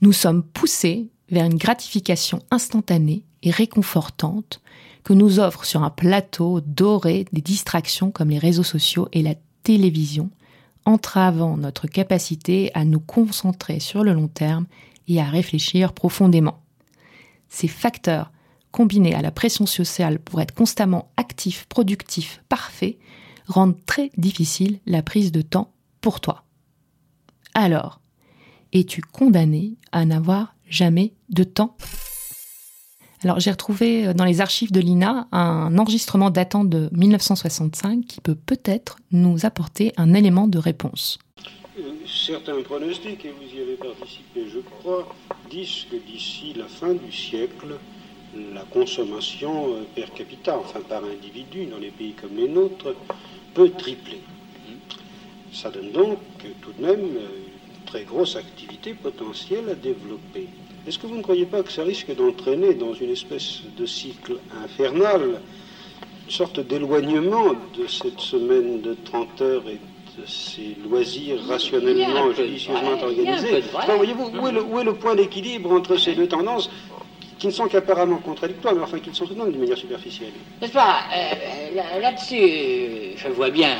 Nous 0.00 0.12
sommes 0.12 0.42
poussés 0.42 1.10
vers 1.30 1.46
une 1.46 1.58
gratification 1.58 2.40
instantanée 2.50 3.24
et 3.42 3.50
réconfortante 3.50 4.60
que 5.02 5.12
nous 5.12 5.38
offrent 5.38 5.64
sur 5.64 5.82
un 5.82 5.90
plateau 5.90 6.60
doré 6.60 7.26
des 7.32 7.42
distractions 7.42 8.10
comme 8.10 8.30
les 8.30 8.38
réseaux 8.38 8.62
sociaux 8.62 9.08
et 9.12 9.22
la 9.22 9.34
télévision, 9.62 10.30
entravant 10.84 11.56
notre 11.56 11.86
capacité 11.86 12.70
à 12.74 12.84
nous 12.84 13.00
concentrer 13.00 13.80
sur 13.80 14.04
le 14.04 14.12
long 14.12 14.28
terme 14.28 14.66
et 15.08 15.20
à 15.20 15.24
réfléchir 15.24 15.92
profondément. 15.92 16.62
Ces 17.48 17.68
facteurs, 17.68 18.32
combinés 18.70 19.14
à 19.14 19.22
la 19.22 19.30
pression 19.30 19.66
sociale 19.66 20.18
pour 20.18 20.40
être 20.40 20.54
constamment 20.54 21.12
actif, 21.16 21.66
productif, 21.68 22.42
parfait, 22.48 22.98
rendent 23.46 23.78
très 23.86 24.10
difficile 24.16 24.80
la 24.86 25.02
prise 25.02 25.32
de 25.32 25.42
temps 25.42 25.72
pour 26.00 26.20
toi. 26.20 26.44
Alors, 27.54 28.00
es-tu 28.74 29.00
condamné 29.00 29.76
à 29.92 30.04
n'avoir 30.04 30.54
jamais 30.68 31.14
de 31.30 31.44
temps? 31.44 31.76
Alors 33.22 33.40
j'ai 33.40 33.50
retrouvé 33.50 34.08
euh, 34.08 34.12
dans 34.12 34.24
les 34.24 34.42
archives 34.42 34.72
de 34.72 34.80
l'INA 34.80 35.28
un 35.32 35.78
enregistrement 35.78 36.30
datant 36.30 36.64
de 36.64 36.90
1965 36.92 38.04
qui 38.04 38.20
peut 38.20 38.34
peut-être 38.34 38.98
nous 39.12 39.46
apporter 39.46 39.92
un 39.96 40.12
élément 40.12 40.46
de 40.46 40.58
réponse. 40.58 41.18
Euh, 41.78 41.92
certains 42.06 42.60
pronostics, 42.62 43.24
et 43.24 43.30
vous 43.30 43.58
y 43.58 43.62
avez 43.62 43.76
participé 43.76 44.46
je 44.52 44.58
crois, 44.58 45.08
disent 45.50 45.86
que 45.90 45.96
d'ici 45.96 46.52
la 46.54 46.66
fin 46.66 46.92
du 46.92 47.10
siècle, 47.10 47.78
la 48.52 48.64
consommation 48.64 49.72
euh, 49.72 49.84
per 49.94 50.06
capita, 50.14 50.58
enfin 50.58 50.80
par 50.80 51.02
individu, 51.04 51.64
dans 51.66 51.78
les 51.78 51.90
pays 51.90 52.12
comme 52.12 52.36
les 52.36 52.48
nôtres, 52.48 52.94
peut 53.54 53.70
tripler. 53.70 54.20
Ça 55.52 55.70
donne 55.70 55.92
donc 55.92 56.18
tout 56.60 56.72
de 56.72 56.84
même 56.84 57.00
une 57.00 57.53
très 57.94 58.02
grosse 58.02 58.34
activité 58.34 58.92
potentielle 58.92 59.68
à 59.70 59.74
développer. 59.76 60.48
Est-ce 60.86 60.98
que 60.98 61.06
vous 61.06 61.16
ne 61.16 61.22
croyez 61.22 61.46
pas 61.46 61.62
que 61.62 61.70
ça 61.70 61.84
risque 61.84 62.12
d'entraîner 62.16 62.74
dans 62.74 62.92
une 62.92 63.10
espèce 63.10 63.60
de 63.78 63.86
cycle 63.86 64.38
infernal 64.64 65.40
une 66.26 66.30
sorte 66.30 66.58
d'éloignement 66.58 67.52
de 67.78 67.86
cette 67.86 68.18
semaine 68.18 68.80
de 68.80 68.96
30 69.04 69.40
heures 69.42 69.68
et 69.68 69.78
de 70.18 70.26
ces 70.26 70.76
loisirs 70.88 71.40
rationnellement, 71.46 72.32
judicieusement 72.32 73.00
organisés 73.00 73.62
voyez-vous, 73.96 74.30
où, 74.40 74.78
est 74.78 74.84
le, 74.84 74.94
point 74.94 75.14
d'équilibre 75.14 75.70
entre 75.70 75.96
ces 75.96 76.14
deux 76.14 76.26
tendances 76.26 76.70
qui 77.38 77.46
ne 77.46 77.52
sont 77.52 77.68
qu'apparemment 77.68 78.16
contradictoires, 78.16 78.74
mais 78.74 78.82
enfin 78.82 78.98
qui 78.98 79.10
le 79.10 79.14
sont 79.14 79.26
tout 79.26 79.34
de 79.34 79.38
même 79.38 79.52
d'une 79.52 79.60
manière 79.60 79.78
superficielle? 79.78 80.32
N'est-ce 80.60 80.72
pas? 80.72 80.96
Euh, 81.14 82.00
Là-dessus, 82.00 83.16
je 83.16 83.28
vois 83.28 83.50
bien 83.50 83.76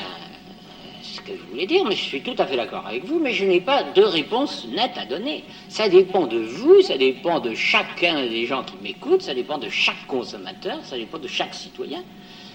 que 1.25 1.33
je 1.37 1.51
voulais 1.51 1.67
dire, 1.67 1.85
mais 1.85 1.97
je 1.97 2.03
suis 2.03 2.23
tout 2.23 2.35
à 2.39 2.47
fait 2.47 2.57
d'accord 2.57 2.87
avec 2.87 3.05
vous, 3.05 3.19
mais 3.19 3.33
je 3.33 3.45
n'ai 3.45 3.61
pas 3.61 3.83
de 3.83 4.03
réponse 4.03 4.67
nette 4.69 4.97
à 4.97 5.05
donner. 5.05 5.45
Ça 5.69 5.89
dépend 5.89 6.27
de 6.27 6.39
vous, 6.39 6.83
ça 6.83 6.97
dépend 6.97 7.41
de 7.41 7.55
chacun 7.55 8.27
des 8.27 8.47
gens 8.47 8.63
qui 8.63 8.75
m'écoutent, 8.83 9.23
ça 9.23 9.35
dépend 9.35 9.59
de 9.59 9.69
chaque 9.69 10.07
consommateur, 10.07 10.79
ça 10.83 10.97
dépend 10.97 11.19
de 11.19 11.29
chaque 11.29 11.55
citoyen. 11.55 12.03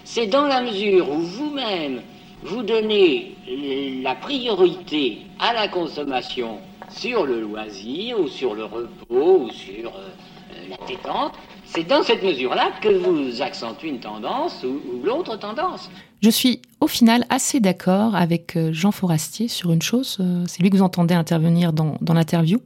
C'est 0.04 0.28
dans 0.28 0.46
la 0.46 0.62
mesure 0.62 1.10
où 1.10 1.20
vous-même, 1.20 2.02
vous 2.44 2.64
donnez 2.64 3.36
la 4.02 4.16
priorité 4.16 5.20
à 5.40 5.54
la 5.54 5.68
consommation 5.68 6.60
sur 6.90 7.26
le 7.26 7.42
loisir, 7.42 8.20
ou 8.20 8.28
sur 8.28 8.56
le 8.56 8.66
repos, 8.66 9.42
ou 9.42 9.52
sur 9.52 9.90
euh, 9.90 10.10
euh, 10.54 10.70
la 10.70 10.88
détente, 10.88 11.34
c'est 11.66 11.84
dans 11.84 12.02
cette 12.02 12.24
mesure-là 12.24 12.72
que 12.82 12.90
vous 12.90 13.42
accentuez 13.42 13.90
une 13.90 14.00
tendance 14.00 14.64
ou, 14.64 14.82
l'autre 15.04 15.38
tendance. 15.38 15.90
Je 16.22 16.30
suis 16.30 16.62
au 16.82 16.88
final 16.88 17.26
assez 17.30 17.62
d'accord 17.62 18.14
avec 18.14 18.58
euh, 18.58 18.74
Jean 18.74 18.92
Forastier 18.92 19.48
sur 19.48 19.72
une 19.72 19.82
chose, 19.82 20.18
euh, 20.20 20.44
c'est 20.48 20.62
lui 20.62 20.70
que 20.70 20.76
vous 20.76 20.84
entendez 20.84 21.14
intervenir 21.14 21.72
dans, 21.72 21.98
l'interview, 22.14 22.60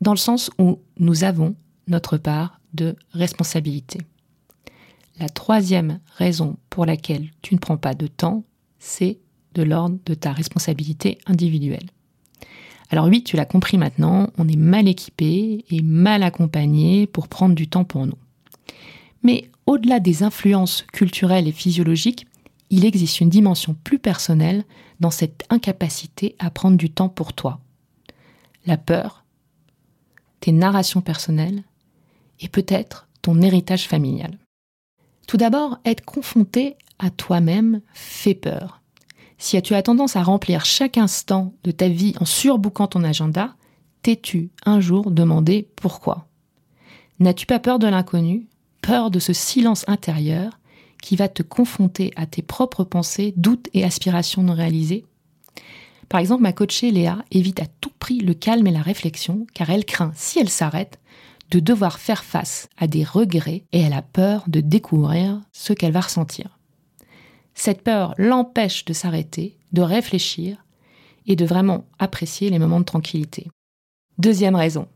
dans 0.00 0.12
le 0.12 0.16
sens 0.16 0.50
où 0.58 0.78
nous 0.98 1.24
avons 1.24 1.56
notre 1.88 2.18
part 2.18 2.60
de 2.72 2.94
responsabilité. 3.12 3.98
La 5.18 5.28
troisième 5.28 5.98
raison 6.16 6.56
pour 6.70 6.86
laquelle 6.86 7.30
tu 7.42 7.54
ne 7.54 7.58
prends 7.58 7.76
pas 7.76 7.94
de 7.94 8.06
temps, 8.06 8.44
c'est 8.78 9.18
de 9.54 9.62
l'ordre 9.64 9.98
de 10.06 10.14
ta 10.14 10.32
responsabilité 10.32 11.18
individuelle. 11.26 11.90
Alors 12.90 13.06
oui, 13.06 13.24
tu 13.24 13.36
l'as 13.36 13.44
compris 13.44 13.76
maintenant, 13.76 14.30
on 14.38 14.46
est 14.46 14.56
mal 14.56 14.86
équipé 14.86 15.64
et 15.68 15.82
mal 15.82 16.22
accompagné 16.22 17.08
pour 17.08 17.26
prendre 17.26 17.56
du 17.56 17.68
temps 17.68 17.84
pour 17.84 18.06
nous. 18.06 18.18
Mais 19.22 19.50
au-delà 19.70 20.00
des 20.00 20.24
influences 20.24 20.82
culturelles 20.92 21.46
et 21.46 21.52
physiologiques, 21.52 22.26
il 22.70 22.84
existe 22.84 23.20
une 23.20 23.28
dimension 23.28 23.76
plus 23.84 24.00
personnelle 24.00 24.64
dans 24.98 25.12
cette 25.12 25.44
incapacité 25.48 26.34
à 26.40 26.50
prendre 26.50 26.76
du 26.76 26.90
temps 26.90 27.08
pour 27.08 27.34
toi. 27.34 27.60
La 28.66 28.76
peur, 28.76 29.24
tes 30.40 30.50
narrations 30.50 31.02
personnelles 31.02 31.62
et 32.40 32.48
peut-être 32.48 33.06
ton 33.22 33.40
héritage 33.42 33.86
familial. 33.86 34.38
Tout 35.28 35.36
d'abord, 35.36 35.78
être 35.84 36.04
confronté 36.04 36.74
à 36.98 37.10
toi-même 37.10 37.80
fait 37.94 38.34
peur. 38.34 38.82
Si 39.38 39.62
tu 39.62 39.76
as 39.76 39.84
tendance 39.84 40.16
à 40.16 40.24
remplir 40.24 40.64
chaque 40.64 40.98
instant 40.98 41.54
de 41.62 41.70
ta 41.70 41.88
vie 41.88 42.14
en 42.18 42.24
surbouquant 42.24 42.88
ton 42.88 43.04
agenda, 43.04 43.54
t'es-tu 44.02 44.50
un 44.66 44.80
jour 44.80 45.12
demandé 45.12 45.68
pourquoi? 45.76 46.26
N'as-tu 47.20 47.46
pas 47.46 47.60
peur 47.60 47.78
de 47.78 47.86
l'inconnu, 47.86 48.48
peur 48.82 49.10
de 49.10 49.18
ce 49.18 49.32
silence 49.32 49.84
intérieur 49.88 50.58
qui 51.02 51.16
va 51.16 51.28
te 51.28 51.42
confronter 51.42 52.12
à 52.16 52.26
tes 52.26 52.42
propres 52.42 52.84
pensées, 52.84 53.32
doutes 53.36 53.68
et 53.72 53.84
aspirations 53.84 54.42
non 54.42 54.54
réalisées 54.54 55.04
Par 56.08 56.20
exemple, 56.20 56.42
ma 56.42 56.52
coachée 56.52 56.90
Léa 56.90 57.24
évite 57.30 57.60
à 57.60 57.66
tout 57.80 57.92
prix 57.98 58.20
le 58.20 58.34
calme 58.34 58.66
et 58.66 58.72
la 58.72 58.82
réflexion 58.82 59.46
car 59.54 59.70
elle 59.70 59.84
craint, 59.84 60.12
si 60.14 60.38
elle 60.38 60.50
s'arrête, 60.50 60.98
de 61.50 61.60
devoir 61.60 61.98
faire 61.98 62.24
face 62.24 62.68
à 62.76 62.86
des 62.86 63.04
regrets 63.04 63.64
et 63.72 63.80
elle 63.80 63.92
a 63.92 64.02
peur 64.02 64.44
de 64.46 64.60
découvrir 64.60 65.40
ce 65.52 65.72
qu'elle 65.72 65.92
va 65.92 66.00
ressentir. 66.00 66.58
Cette 67.54 67.82
peur 67.82 68.14
l'empêche 68.16 68.84
de 68.84 68.92
s'arrêter, 68.92 69.58
de 69.72 69.82
réfléchir 69.82 70.64
et 71.26 71.36
de 71.36 71.44
vraiment 71.44 71.84
apprécier 71.98 72.50
les 72.50 72.58
moments 72.58 72.80
de 72.80 72.84
tranquillité. 72.84 73.48
Deuxième 74.18 74.54
raison, 74.54 74.86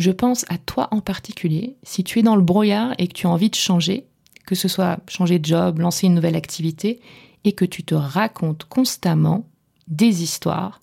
Je 0.00 0.10
pense 0.10 0.46
à 0.48 0.56
toi 0.56 0.88
en 0.92 1.02
particulier, 1.02 1.76
si 1.82 2.04
tu 2.04 2.18
es 2.20 2.22
dans 2.22 2.34
le 2.34 2.40
brouillard 2.40 2.94
et 2.96 3.06
que 3.06 3.12
tu 3.12 3.26
as 3.26 3.30
envie 3.30 3.50
de 3.50 3.54
changer, 3.54 4.06
que 4.46 4.54
ce 4.54 4.66
soit 4.66 4.98
changer 5.10 5.38
de 5.38 5.44
job, 5.44 5.78
lancer 5.78 6.06
une 6.06 6.14
nouvelle 6.14 6.36
activité, 6.36 7.00
et 7.44 7.52
que 7.52 7.66
tu 7.66 7.84
te 7.84 7.94
racontes 7.94 8.64
constamment 8.64 9.46
des 9.88 10.22
histoires 10.22 10.80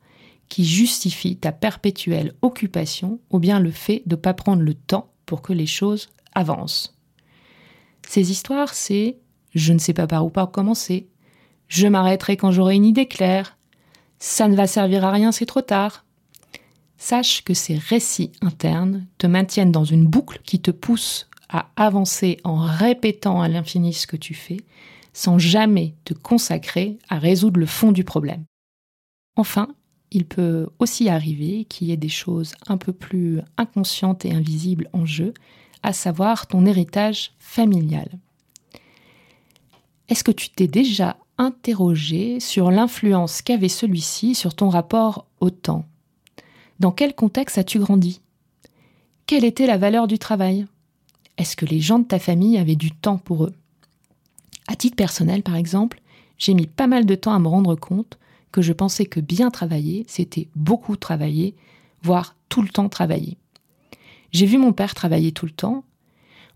qui 0.50 0.66
justifient 0.66 1.36
ta 1.36 1.52
perpétuelle 1.52 2.34
occupation 2.44 3.20
ou 3.32 3.40
bien 3.40 3.60
le 3.60 3.72
fait 3.72 4.04
de 4.06 4.16
ne 4.16 4.22
pas 4.22 4.36
prendre 4.36 4.62
le 4.62 4.76
temps 4.76 5.10
pour 5.26 5.42
que 5.42 5.52
les 5.52 5.66
choses 5.66 6.10
avancent. 6.36 6.96
Ces 8.08 8.30
histoires, 8.30 8.76
c'est 8.76 9.18
je 9.56 9.74
ne 9.74 9.80
sais 9.80 9.94
pas 9.94 10.06
par 10.06 10.28
où 10.28 10.30
par 10.30 10.52
commencer, 10.52 11.08
je 11.70 11.88
m'arrêterai 11.88 12.38
quand 12.38 12.52
j'aurai 12.52 12.76
une 12.76 12.86
idée 12.86 13.08
claire, 13.08 13.58
ça 14.20 14.48
ne 14.48 14.56
va 14.56 14.68
servir 14.68 15.04
à 15.04 15.10
rien, 15.10 15.32
c'est 15.32 15.48
trop 15.48 15.64
tard. 15.64 16.06
Sache 16.98 17.44
que 17.44 17.54
ces 17.54 17.76
récits 17.76 18.32
internes 18.42 19.06
te 19.18 19.28
maintiennent 19.28 19.72
dans 19.72 19.84
une 19.84 20.08
boucle 20.08 20.42
qui 20.44 20.60
te 20.60 20.72
pousse 20.72 21.30
à 21.50 21.70
avancer 21.76 22.40
en 22.44 22.58
répétant 22.58 23.42
à 23.42 23.48
l'infini 23.48 23.94
ce 23.94 24.08
que 24.08 24.18
tu 24.18 24.34
fais, 24.34 24.58
sans 25.14 25.38
jamais 25.40 25.94
te 26.06 26.14
consacrer 26.14 26.98
à 27.08 27.20
résoudre 27.20 27.60
le 27.60 27.66
fond 27.66 27.92
du 27.92 28.04
problème. 28.04 28.44
Enfin, 29.36 29.70
il 30.12 30.26
peut 30.26 30.68
aussi 30.80 31.10
arriver 31.10 31.66
qu'il 31.66 31.88
y 31.88 31.92
ait 31.92 31.98
des 31.98 32.10
choses 32.10 32.54
un 32.68 32.78
peu 32.78 32.94
plus 32.94 33.42
inconscientes 33.58 34.26
et 34.26 34.34
invisibles 34.34 34.90
en 34.94 35.06
jeu, 35.06 35.34
à 35.84 35.94
savoir 35.94 36.48
ton 36.48 36.66
héritage 36.66 37.32
familial. 37.40 38.10
Est-ce 40.10 40.24
que 40.24 40.32
tu 40.32 40.50
t'es 40.50 40.68
déjà 40.68 41.18
interrogé 41.38 42.40
sur 42.40 42.72
l'influence 42.72 43.42
qu'avait 43.42 43.70
celui-ci 43.70 44.34
sur 44.34 44.56
ton 44.56 44.70
rapport 44.70 45.28
au 45.40 45.50
temps? 45.50 45.86
Dans 46.80 46.92
quel 46.92 47.16
contexte 47.16 47.58
as-tu 47.58 47.80
grandi? 47.80 48.22
Quelle 49.26 49.46
était 49.46 49.66
la 49.66 49.78
valeur 49.78 50.06
du 50.06 50.20
travail? 50.20 50.68
Est-ce 51.40 51.56
que 51.56 51.66
les 51.66 51.80
gens 51.80 51.98
de 51.98 52.06
ta 52.06 52.20
famille 52.20 52.60
avaient 52.60 52.76
du 52.76 52.92
temps 52.92 53.18
pour 53.18 53.46
eux? 53.46 53.54
À 54.68 54.76
titre 54.76 54.96
personnel, 54.96 55.42
par 55.42 55.56
exemple, 55.56 56.02
j'ai 56.38 56.54
mis 56.54 56.68
pas 56.68 56.86
mal 56.86 57.08
de 57.08 57.16
temps 57.16 57.34
à 57.34 57.40
me 57.40 57.48
rendre 57.48 57.74
compte 57.74 58.20
que 58.52 58.62
je 58.62 58.74
pensais 58.74 59.06
que 59.06 59.20
bien 59.20 59.50
travailler, 59.50 60.06
c'était 60.08 60.50
beaucoup 60.56 60.96
travailler, 60.98 61.56
voire 62.04 62.36
tout 62.48 62.62
le 62.62 62.70
temps 62.70 62.90
travailler. 62.90 63.38
J'ai 64.32 64.46
vu 64.46 64.60
mon 64.60 64.72
père 64.72 64.94
travailler 64.94 65.32
tout 65.32 65.48
le 65.48 65.52
temps. 65.52 65.84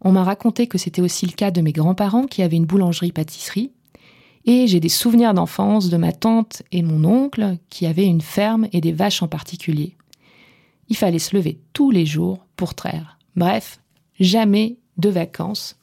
On 0.01 0.11
m'a 0.11 0.23
raconté 0.23 0.67
que 0.67 0.77
c'était 0.77 1.01
aussi 1.01 1.25
le 1.25 1.31
cas 1.31 1.49
de 1.49 1.61
mes 1.61 1.73
grands-parents 1.73 2.27
qui 2.27 2.43
avaient 2.43 2.57
une 2.57 2.67
boulangerie-pâtisserie. 2.67 3.71
Et 4.45 4.67
j'ai 4.67 4.79
des 4.79 4.89
souvenirs 4.89 5.33
d'enfance 5.33 5.89
de 5.89 5.97
ma 5.97 6.11
tante 6.11 6.61
et 6.71 6.83
mon 6.83 7.05
oncle 7.05 7.57
qui 7.69 7.87
avaient 7.87 8.05
une 8.05 8.21
ferme 8.21 8.67
et 8.71 8.81
des 8.81 8.91
vaches 8.91 9.23
en 9.23 9.27
particulier. 9.27 9.95
Il 10.91 10.97
fallait 10.97 11.19
se 11.19 11.37
lever 11.37 11.57
tous 11.71 11.89
les 11.89 12.05
jours 12.05 12.45
pour 12.57 12.75
traire. 12.75 13.17
Bref, 13.37 13.79
jamais 14.19 14.75
de 14.97 15.07
vacances. 15.07 15.77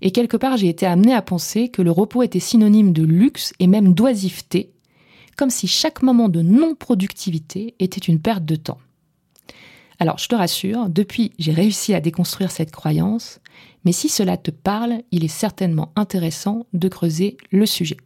Et 0.00 0.10
quelque 0.10 0.36
part, 0.36 0.56
j'ai 0.56 0.68
été 0.68 0.84
amené 0.84 1.14
à 1.14 1.22
penser 1.22 1.68
que 1.68 1.80
le 1.80 1.92
repos 1.92 2.24
était 2.24 2.40
synonyme 2.40 2.92
de 2.92 3.04
luxe 3.04 3.52
et 3.60 3.68
même 3.68 3.94
d'oisiveté, 3.94 4.72
comme 5.36 5.50
si 5.50 5.68
chaque 5.68 6.02
moment 6.02 6.28
de 6.28 6.42
non-productivité 6.42 7.76
était 7.78 8.00
une 8.00 8.18
perte 8.18 8.44
de 8.44 8.56
temps. 8.56 8.80
Alors, 10.00 10.18
je 10.18 10.26
te 10.26 10.34
rassure, 10.34 10.88
depuis, 10.88 11.30
j'ai 11.38 11.52
réussi 11.52 11.94
à 11.94 12.00
déconstruire 12.00 12.50
cette 12.50 12.72
croyance, 12.72 13.38
mais 13.84 13.92
si 13.92 14.08
cela 14.08 14.36
te 14.36 14.50
parle, 14.50 15.02
il 15.12 15.22
est 15.22 15.28
certainement 15.28 15.92
intéressant 15.94 16.66
de 16.72 16.88
creuser 16.88 17.36
le 17.52 17.64
sujet. 17.64 17.96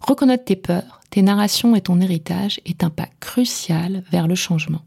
Reconnaître 0.00 0.44
tes 0.44 0.54
peurs, 0.54 1.00
tes 1.10 1.22
narrations 1.22 1.74
et 1.74 1.80
ton 1.80 2.00
héritage 2.00 2.60
est 2.66 2.84
un 2.84 2.90
pas 2.90 3.08
crucial 3.18 4.04
vers 4.12 4.28
le 4.28 4.36
changement. 4.36 4.82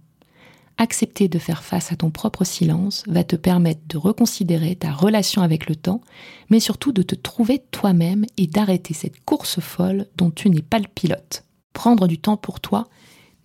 Accepter 0.79 1.27
de 1.27 1.39
faire 1.39 1.63
face 1.63 1.91
à 1.91 1.96
ton 1.96 2.12
propre 2.12 2.43
silence 2.43 3.03
va 3.07 3.24
te 3.24 3.36
permettre 3.36 3.81
de 3.88 3.98
reconsidérer 3.98 4.75
ta 4.75 4.91
relation 4.91 5.41
avec 5.41 5.67
le 5.67 5.75
temps, 5.75 6.01
mais 6.50 6.60
surtout 6.60 6.91
de 6.91 7.01
te 7.01 7.15
trouver 7.15 7.60
toi-même 7.72 8.25
et 8.38 8.46
d'arrêter 8.46 8.93
cette 8.93 9.24
course 9.25 9.60
folle 9.60 10.05
dont 10.17 10.29
tu 10.29 10.51
n'es 10.51 10.62
pas 10.62 10.77
le 10.77 10.88
pilote. 10.88 11.43
Prendre 11.74 12.07
du 12.07 12.20
temps 12.20 12.37
pour 12.37 12.59
toi 12.59 12.90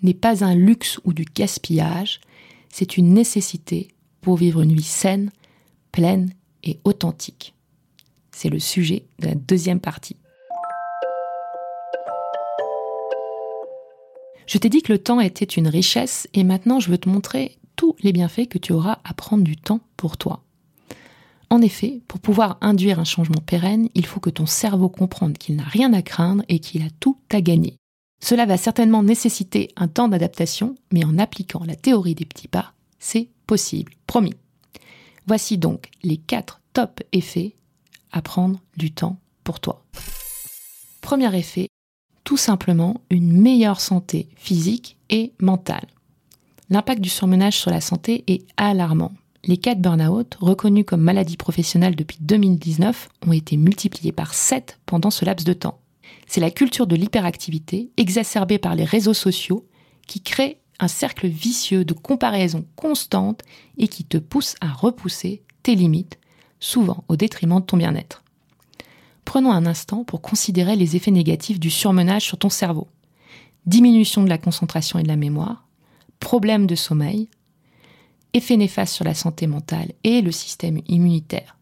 n'est 0.02 0.12
pas 0.12 0.44
un 0.44 0.54
luxe 0.54 1.00
ou 1.04 1.14
du 1.14 1.24
gaspillage, 1.24 2.20
c'est 2.68 2.98
une 2.98 3.14
nécessité 3.14 3.88
pour 4.20 4.36
vivre 4.36 4.60
une 4.60 4.74
vie 4.74 4.82
saine, 4.82 5.30
pleine 5.90 6.34
et 6.62 6.80
authentique. 6.84 7.54
C'est 8.30 8.50
le 8.50 8.58
sujet 8.58 9.06
de 9.20 9.28
la 9.28 9.34
deuxième 9.34 9.80
partie. 9.80 10.16
Je 14.52 14.58
t'ai 14.58 14.68
dit 14.68 14.82
que 14.82 14.92
le 14.92 14.98
temps 14.98 15.18
était 15.18 15.46
une 15.46 15.66
richesse 15.66 16.28
et 16.34 16.44
maintenant 16.44 16.78
je 16.78 16.90
veux 16.90 16.98
te 16.98 17.08
montrer 17.08 17.56
tous 17.74 17.96
les 18.02 18.12
bienfaits 18.12 18.48
que 18.50 18.58
tu 18.58 18.74
auras 18.74 18.98
à 19.02 19.14
prendre 19.14 19.42
du 19.42 19.56
temps 19.56 19.80
pour 19.96 20.18
toi. 20.18 20.44
En 21.48 21.62
effet, 21.62 22.02
pour 22.06 22.20
pouvoir 22.20 22.58
induire 22.60 22.98
un 22.98 23.04
changement 23.04 23.40
pérenne, 23.40 23.88
il 23.94 24.04
faut 24.04 24.20
que 24.20 24.28
ton 24.28 24.44
cerveau 24.44 24.90
comprenne 24.90 25.38
qu'il 25.38 25.56
n'a 25.56 25.64
rien 25.64 25.94
à 25.94 26.02
craindre 26.02 26.44
et 26.50 26.58
qu'il 26.58 26.82
a 26.82 26.90
tout 27.00 27.16
à 27.30 27.40
gagner. 27.40 27.78
Cela 28.22 28.44
va 28.44 28.58
certainement 28.58 29.02
nécessiter 29.02 29.70
un 29.76 29.88
temps 29.88 30.08
d'adaptation, 30.08 30.74
mais 30.92 31.06
en 31.06 31.16
appliquant 31.16 31.64
la 31.64 31.74
théorie 31.74 32.14
des 32.14 32.26
petits 32.26 32.46
pas, 32.46 32.74
c'est 32.98 33.30
possible, 33.46 33.94
promis. 34.06 34.34
Voici 35.26 35.56
donc 35.56 35.88
les 36.02 36.18
quatre 36.18 36.60
top 36.74 37.00
effets 37.12 37.56
à 38.10 38.20
prendre 38.20 38.60
du 38.76 38.92
temps 38.92 39.16
pour 39.44 39.60
toi. 39.60 39.82
Premier 41.00 41.34
effet, 41.38 41.68
tout 42.32 42.38
simplement 42.38 43.02
une 43.10 43.30
meilleure 43.30 43.78
santé 43.78 44.26
physique 44.36 44.96
et 45.10 45.34
mentale. 45.38 45.86
L'impact 46.70 47.02
du 47.02 47.10
surmenage 47.10 47.58
sur 47.58 47.70
la 47.70 47.82
santé 47.82 48.24
est 48.26 48.46
alarmant. 48.56 49.12
Les 49.44 49.58
cas 49.58 49.74
de 49.74 49.82
burn-out, 49.82 50.38
reconnus 50.40 50.86
comme 50.86 51.02
maladie 51.02 51.36
professionnelle 51.36 51.94
depuis 51.94 52.16
2019, 52.22 53.10
ont 53.26 53.32
été 53.32 53.58
multipliés 53.58 54.12
par 54.12 54.32
7 54.32 54.78
pendant 54.86 55.10
ce 55.10 55.26
laps 55.26 55.44
de 55.44 55.52
temps. 55.52 55.78
C'est 56.26 56.40
la 56.40 56.50
culture 56.50 56.86
de 56.86 56.96
l'hyperactivité, 56.96 57.90
exacerbée 57.98 58.56
par 58.56 58.76
les 58.76 58.86
réseaux 58.86 59.12
sociaux, 59.12 59.66
qui 60.06 60.22
crée 60.22 60.56
un 60.80 60.88
cercle 60.88 61.26
vicieux 61.26 61.84
de 61.84 61.92
comparaison 61.92 62.64
constante 62.76 63.42
et 63.76 63.88
qui 63.88 64.04
te 64.04 64.16
pousse 64.16 64.54
à 64.62 64.72
repousser 64.72 65.42
tes 65.62 65.74
limites, 65.74 66.18
souvent 66.60 67.04
au 67.08 67.16
détriment 67.16 67.60
de 67.60 67.66
ton 67.66 67.76
bien-être. 67.76 68.21
Prenons 69.24 69.52
un 69.52 69.66
instant 69.66 70.04
pour 70.04 70.20
considérer 70.20 70.76
les 70.76 70.96
effets 70.96 71.10
négatifs 71.10 71.60
du 71.60 71.70
surmenage 71.70 72.24
sur 72.24 72.38
ton 72.38 72.50
cerveau. 72.50 72.88
Diminution 73.66 74.22
de 74.24 74.28
la 74.28 74.38
concentration 74.38 74.98
et 74.98 75.02
de 75.02 75.08
la 75.08 75.16
mémoire, 75.16 75.66
problèmes 76.20 76.66
de 76.66 76.74
sommeil, 76.74 77.28
effets 78.34 78.56
néfastes 78.56 78.94
sur 78.94 79.04
la 79.04 79.14
santé 79.14 79.46
mentale 79.46 79.92
et 80.04 80.22
le 80.22 80.32
système 80.32 80.80
immunitaire. 80.86 81.56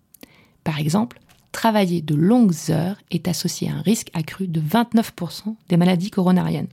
Par 0.64 0.78
exemple, 0.78 1.20
travailler 1.52 2.00
de 2.00 2.14
longues 2.14 2.70
heures 2.70 2.96
est 3.10 3.28
associé 3.28 3.68
à 3.68 3.74
un 3.74 3.82
risque 3.82 4.10
accru 4.14 4.48
de 4.48 4.60
29% 4.60 5.54
des 5.68 5.76
maladies 5.76 6.10
coronariennes. 6.10 6.68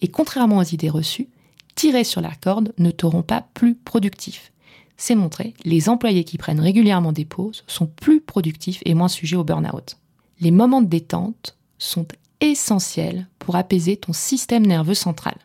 Et 0.00 0.08
contrairement 0.08 0.58
aux 0.58 0.64
idées 0.64 0.90
reçues, 0.90 1.28
tirer 1.74 2.04
sur 2.04 2.20
la 2.20 2.34
corde 2.34 2.72
ne 2.78 2.90
te 2.90 3.06
rend 3.06 3.22
pas 3.22 3.46
plus 3.54 3.74
productif. 3.74 4.52
C'est 4.96 5.14
montré, 5.14 5.54
les 5.64 5.88
employés 5.88 6.24
qui 6.24 6.38
prennent 6.38 6.60
régulièrement 6.60 7.12
des 7.12 7.24
pauses 7.24 7.64
sont 7.66 7.86
plus 7.86 8.20
productifs 8.20 8.82
et 8.84 8.94
moins 8.94 9.08
sujets 9.08 9.36
au 9.36 9.44
burn-out. 9.44 9.96
Les 10.42 10.50
moments 10.50 10.82
de 10.82 10.88
détente 10.88 11.56
sont 11.78 12.08
essentiels 12.40 13.28
pour 13.38 13.54
apaiser 13.54 13.96
ton 13.96 14.12
système 14.12 14.66
nerveux 14.66 14.92
central. 14.92 15.36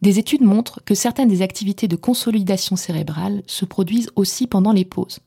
Des 0.00 0.18
études 0.18 0.40
montrent 0.40 0.82
que 0.82 0.94
certaines 0.94 1.28
des 1.28 1.42
activités 1.42 1.88
de 1.88 1.96
consolidation 1.96 2.74
cérébrale 2.74 3.42
se 3.46 3.66
produisent 3.66 4.08
aussi 4.16 4.46
pendant 4.46 4.72
les 4.72 4.86
pauses. 4.86 5.18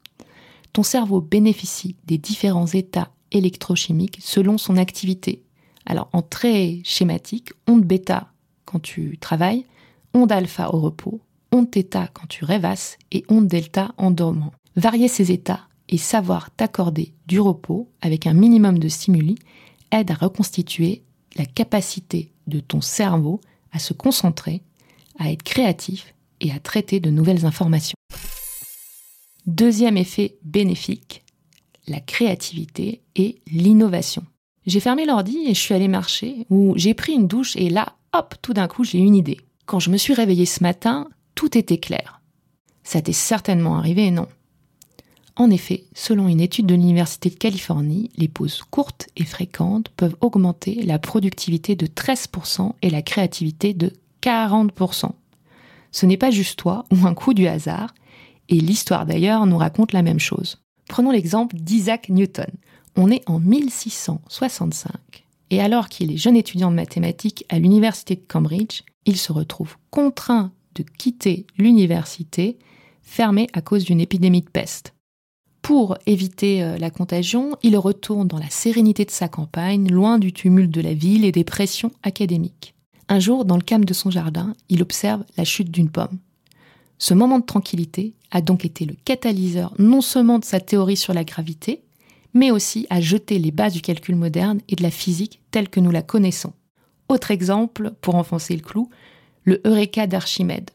Ton 0.73 0.81
cerveau 0.81 1.21
bénéficie 1.21 1.95
des 2.05 2.17
différents 2.17 2.65
états 2.65 3.11
électrochimiques 3.31 4.17
selon 4.19 4.57
son 4.57 4.77
activité. 4.77 5.43
Alors 5.85 6.09
en 6.11 6.23
très 6.23 6.81
schématique, 6.83 7.51
onde 7.67 7.85
bêta 7.85 8.31
quand 8.65 8.81
tu 8.81 9.19
travailles, 9.19 9.67
onde 10.15 10.31
alpha 10.31 10.73
au 10.73 10.79
repos, 10.79 11.21
onde 11.51 11.69
θ 11.69 12.07
quand 12.15 12.25
tu 12.27 12.45
rêvasses 12.45 12.97
et 13.11 13.25
onde 13.29 13.45
delta 13.45 13.93
en 13.97 14.09
dormant. 14.09 14.53
Varier 14.75 15.07
ces 15.07 15.31
états 15.31 15.67
et 15.89 15.97
savoir 15.97 16.51
t'accorder 16.51 17.13
du 17.27 17.39
repos 17.39 17.89
avec 18.01 18.27
un 18.27 18.33
minimum 18.33 18.79
de 18.79 18.87
stimuli 18.87 19.35
aide 19.91 20.11
à 20.11 20.15
reconstituer 20.15 21.03
la 21.35 21.45
capacité 21.45 22.31
de 22.47 22.59
ton 22.59 22.81
cerveau 22.81 23.41
à 23.71 23.79
se 23.79 23.93
concentrer, 23.93 24.61
à 25.19 25.31
être 25.31 25.43
créatif 25.43 26.13
et 26.41 26.51
à 26.51 26.59
traiter 26.59 26.99
de 26.99 27.09
nouvelles 27.09 27.45
informations. 27.45 27.95
Deuxième 29.45 29.97
effet 29.97 30.37
bénéfique, 30.43 31.23
la 31.87 31.99
créativité 31.99 33.01
et 33.15 33.41
l'innovation. 33.47 34.25
J'ai 34.65 34.79
fermé 34.79 35.05
l'ordi 35.05 35.37
et 35.45 35.53
je 35.53 35.59
suis 35.59 35.73
allée 35.73 35.89
marcher 35.89 36.45
ou 36.49 36.73
j'ai 36.77 36.93
pris 36.93 37.13
une 37.13 37.27
douche 37.27 37.55
et 37.57 37.69
là, 37.69 37.97
hop, 38.13 38.35
tout 38.41 38.53
d'un 38.53 38.67
coup, 38.67 38.83
j'ai 38.83 38.99
une 38.99 39.15
idée. 39.15 39.39
Quand 39.65 39.79
je 39.79 39.89
me 39.89 39.97
suis 39.97 40.13
réveillée 40.13 40.45
ce 40.45 40.63
matin, 40.63 41.09
tout 41.35 41.57
était 41.57 41.79
clair. 41.79 42.21
Ça 42.83 43.01
t'est 43.01 43.11
certainement 43.11 43.77
arrivé, 43.77 44.11
non? 44.11 44.27
En 45.35 45.49
effet, 45.49 45.85
selon 45.95 46.27
une 46.27 46.41
étude 46.41 46.67
de 46.67 46.75
l'Université 46.75 47.29
de 47.29 47.35
Californie, 47.35 48.11
les 48.17 48.27
pauses 48.27 48.61
courtes 48.69 49.07
et 49.15 49.25
fréquentes 49.25 49.89
peuvent 49.89 50.15
augmenter 50.21 50.83
la 50.83 50.99
productivité 50.99 51.75
de 51.75 51.87
13% 51.87 52.73
et 52.83 52.91
la 52.91 53.01
créativité 53.01 53.73
de 53.73 53.91
40%. 54.21 55.11
Ce 55.91 56.05
n'est 56.05 56.17
pas 56.17 56.31
juste 56.31 56.59
toi 56.59 56.85
ou 56.91 57.07
un 57.07 57.13
coup 57.13 57.33
du 57.33 57.47
hasard, 57.47 57.93
Et 58.49 58.59
l'histoire 58.59 59.05
d'ailleurs 59.05 59.45
nous 59.45 59.57
raconte 59.57 59.93
la 59.93 60.01
même 60.01 60.19
chose. 60.19 60.57
Prenons 60.89 61.11
l'exemple 61.11 61.55
d'Isaac 61.55 62.09
Newton. 62.09 62.51
On 62.97 63.09
est 63.09 63.23
en 63.25 63.39
1665, 63.39 64.91
et 65.49 65.61
alors 65.61 65.87
qu'il 65.87 66.11
est 66.11 66.17
jeune 66.17 66.35
étudiant 66.35 66.69
de 66.69 66.75
mathématiques 66.75 67.45
à 67.47 67.57
l'université 67.57 68.15
de 68.15 68.21
Cambridge, 68.27 68.81
il 69.05 69.17
se 69.17 69.31
retrouve 69.31 69.77
contraint 69.91 70.51
de 70.75 70.83
quitter 70.83 71.47
l'université 71.57 72.59
fermée 73.01 73.47
à 73.53 73.61
cause 73.61 73.85
d'une 73.85 74.01
épidémie 74.01 74.41
de 74.41 74.49
peste. 74.49 74.92
Pour 75.63 75.97
éviter 76.05 76.61
euh, 76.61 76.77
la 76.77 76.89
contagion, 76.89 77.55
il 77.63 77.77
retourne 77.77 78.27
dans 78.27 78.37
la 78.37 78.49
sérénité 78.49 79.05
de 79.05 79.11
sa 79.11 79.29
campagne, 79.29 79.89
loin 79.89 80.19
du 80.19 80.33
tumulte 80.33 80.71
de 80.71 80.81
la 80.81 80.93
ville 80.93 81.23
et 81.23 81.31
des 81.31 81.45
pressions 81.45 81.91
académiques. 82.03 82.75
Un 83.07 83.19
jour, 83.19 83.45
dans 83.45 83.55
le 83.55 83.63
calme 83.63 83.85
de 83.85 83.93
son 83.93 84.11
jardin, 84.11 84.55
il 84.67 84.81
observe 84.81 85.23
la 85.37 85.45
chute 85.45 85.71
d'une 85.71 85.89
pomme. 85.89 86.19
Ce 86.97 87.13
moment 87.13 87.39
de 87.39 87.45
tranquillité 87.45 88.13
a 88.29 88.41
donc 88.41 88.65
été 88.65 88.83
le 88.83 88.95
catalyseur 89.05 89.73
non 89.79 90.01
seulement 90.01 90.37
de 90.37 90.43
sa 90.43 90.59
théorie 90.59 90.97
sur 90.97 91.13
la 91.13 91.23
gravité, 91.23 91.81
mais 92.33 92.51
aussi 92.51 92.85
à 92.89 92.99
jeter 92.99 93.39
les 93.39 93.51
bases 93.51 93.73
du 93.73 93.81
calcul 93.81 94.17
moderne 94.17 94.59
et 94.67 94.75
de 94.75 94.83
la 94.83 94.91
physique 94.91 95.39
telle 95.49 95.69
que 95.69 95.79
nous 95.79 95.91
la 95.91 96.01
connaissons. 96.01 96.51
Autre 97.07 97.31
exemple, 97.31 97.93
pour 98.01 98.15
enfoncer 98.15 98.57
le 98.57 98.61
clou, 98.61 98.89
le 99.45 99.61
Eureka 99.65 100.07
d'Archimède. 100.07 100.71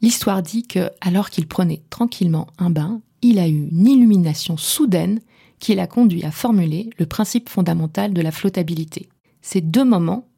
L'histoire 0.00 0.42
dit 0.42 0.62
que, 0.66 0.90
alors 1.02 1.28
qu'il 1.28 1.46
prenait 1.46 1.82
tranquillement 1.90 2.46
un 2.56 2.70
bain, 2.70 3.02
il 3.24 3.38
a 3.38 3.48
eu 3.48 3.68
une 3.70 3.86
illumination 3.86 4.58
soudaine 4.58 5.18
qui 5.58 5.74
l'a 5.74 5.86
conduit 5.86 6.24
à 6.24 6.30
formuler 6.30 6.90
le 6.98 7.06
principe 7.06 7.48
fondamental 7.48 8.12
de 8.12 8.20
la 8.20 8.30
flottabilité. 8.30 9.08
Ces 9.40 9.62
deux 9.62 9.84
moments 9.84 10.28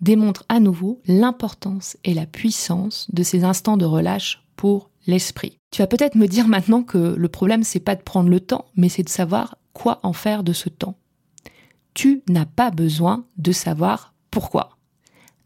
démontrent 0.00 0.44
à 0.48 0.58
nouveau 0.58 1.00
l'importance 1.06 1.96
et 2.02 2.14
la 2.14 2.26
puissance 2.26 3.06
de 3.12 3.22
ces 3.22 3.44
instants 3.44 3.76
de 3.76 3.84
relâche 3.84 4.42
pour 4.56 4.90
l'esprit. 5.06 5.56
Tu 5.70 5.82
vas 5.82 5.86
peut-être 5.86 6.16
me 6.16 6.26
dire 6.26 6.48
maintenant 6.48 6.82
que 6.82 7.14
le 7.16 7.28
problème 7.28 7.62
c'est 7.62 7.78
pas 7.78 7.94
de 7.94 8.02
prendre 8.02 8.28
le 8.28 8.40
temps, 8.40 8.64
mais 8.74 8.88
c'est 8.88 9.04
de 9.04 9.08
savoir 9.08 9.56
quoi 9.72 10.00
en 10.02 10.12
faire 10.12 10.42
de 10.42 10.52
ce 10.52 10.68
temps. 10.68 10.96
Tu 11.94 12.22
n'as 12.28 12.46
pas 12.46 12.72
besoin 12.72 13.24
de 13.36 13.52
savoir 13.52 14.14
pourquoi. 14.32 14.78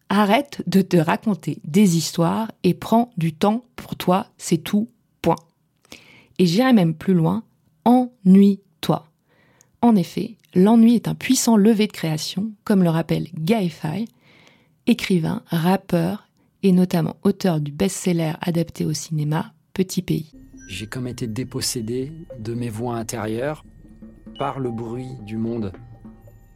Arrête 0.09 0.63
de 0.67 0.81
te 0.81 0.97
raconter 0.97 1.59
des 1.65 1.99
histoires 1.99 2.51
et 2.63 2.73
prends 2.73 3.11
du 3.19 3.35
temps 3.35 3.65
pour 3.77 3.97
toi, 3.97 4.29
c'est 4.39 4.59
tout. 4.59 4.89
Et 6.39 6.47
j'irai 6.47 6.73
même 6.73 6.95
plus 6.95 7.15
loin, 7.15 7.45
ennuie-toi. 7.85 9.07
En 9.81 9.97
effet, 9.97 10.37
l'ennui 10.55 10.95
est 10.95 11.09
un 11.09 11.15
puissant 11.15 11.57
levé 11.57 11.87
de 11.87 11.93
création, 11.93 12.53
comme 12.65 12.83
le 12.83 12.91
rappelle 12.91 13.29
Guy 13.35 13.69
Fay, 13.69 14.07
écrivain, 14.87 15.43
rappeur 15.47 16.29
et 16.63 16.73
notamment 16.73 17.17
auteur 17.23 17.61
du 17.61 17.73
best-seller 17.73 18.33
adapté 18.41 18.85
au 18.85 18.93
cinéma 18.93 19.53
Petit 19.73 20.03
Pays. 20.03 20.33
J'ai 20.69 20.87
comme 20.87 21.07
été 21.07 21.27
dépossédé 21.27 22.13
de 22.39 22.55
mes 22.55 22.69
voix 22.69 22.97
intérieures 22.97 23.65
par 24.39 24.59
le 24.59 24.71
bruit 24.71 25.11
du 25.25 25.37
monde. 25.37 25.73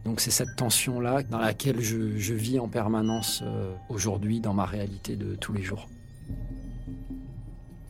Donc 0.05 0.21
c'est 0.21 0.31
cette 0.31 0.57
tension-là 0.57 1.23
dans 1.23 1.39
laquelle 1.39 1.81
je, 1.81 2.35
vis 2.35 2.59
en 2.59 2.69
permanence 2.69 3.43
euh, 3.45 3.75
aujourd'hui 3.89 4.41
dans 4.41 4.55
ma 4.55 4.65
réalité 4.65 5.17
de 5.17 5.35
tous 5.35 5.53
les 5.53 5.63
jours. 5.63 5.89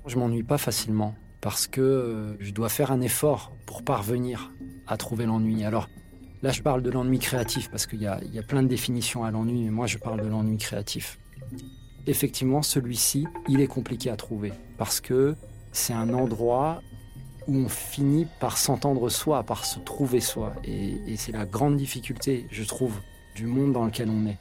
Je 0.07 0.18
m'ennuie 0.18 0.42
pas 0.42 0.59
facilement 0.59 1.14
parce 1.40 1.66
que 1.66 1.81
euh, 1.81 2.37
je 2.40 2.53
dois 2.53 2.68
faire 2.68 2.92
un 2.92 3.00
effort 3.00 3.53
pour 3.66 3.83
parvenir 3.83 4.53
à 4.87 4.96
trouver 4.96 5.26
l'ennui. 5.26 5.64
Alors 5.64 5.88
là 6.42 6.50
je 6.50 6.62
parle 6.62 6.83
de 6.83 6.90
l'ennui 6.90 7.18
créatif 7.18 7.70
parce 7.70 7.87
qu'il 7.87 8.00
y, 8.00 8.05
y 8.05 8.38
a, 8.38 8.42
plein 8.42 8.62
de 8.62 8.68
définitions 8.68 9.24
à 9.24 9.31
l'ennui, 9.31 9.64
mais 9.64 9.70
moi 9.70 9.87
je 9.87 9.98
parle 9.98 10.22
de 10.22 10.29
l'ennui 10.29 10.59
créatif. 10.59 11.18
Effectivement 12.07 12.62
celui-ci, 12.62 13.26
il 13.48 13.61
est 13.61 13.66
compliqué 13.66 14.11
à 14.11 14.16
trouver 14.16 14.53
parce 14.79 15.00
que 15.00 15.35
c'est 15.72 15.92
un 15.92 16.12
endroit 16.12 16.83
où 17.46 17.57
on 17.57 17.68
finit 17.68 18.26
par 18.38 18.59
s'entendre 18.59 19.09
soi, 19.09 19.42
par 19.42 19.64
se 19.64 19.79
trouver 19.81 20.20
soi. 20.20 20.55
Et, 20.64 21.16
c'est 21.16 21.33
la 21.33 21.46
grande 21.46 21.76
difficulté, 21.76 22.46
je 22.50 22.62
trouve, 22.64 23.00
du 23.35 23.46
monde 23.46 23.72
dans 23.72 23.85
lequel 23.85 24.11
on 24.11 24.26
est. 24.26 24.38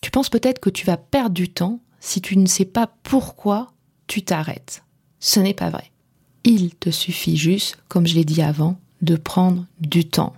Tu 0.00 0.10
penses 0.10 0.30
peut-être 0.30 0.58
que 0.58 0.70
tu 0.70 0.84
vas 0.84 0.96
perdre 0.96 1.34
du 1.34 1.48
temps 1.48 1.80
si 2.00 2.20
tu 2.20 2.36
ne 2.36 2.46
sais 2.46 2.64
pas 2.64 2.88
pourquoi 3.02 3.72
tu 4.06 4.24
t'arrêtes. 4.24 4.84
Ce 5.24 5.38
n'est 5.38 5.54
pas 5.54 5.70
vrai. 5.70 5.92
Il 6.42 6.74
te 6.74 6.90
suffit 6.90 7.36
juste, 7.36 7.78
comme 7.86 8.08
je 8.08 8.16
l'ai 8.16 8.24
dit 8.24 8.42
avant, 8.42 8.80
de 9.02 9.14
prendre 9.14 9.66
du 9.78 10.04
temps. 10.04 10.34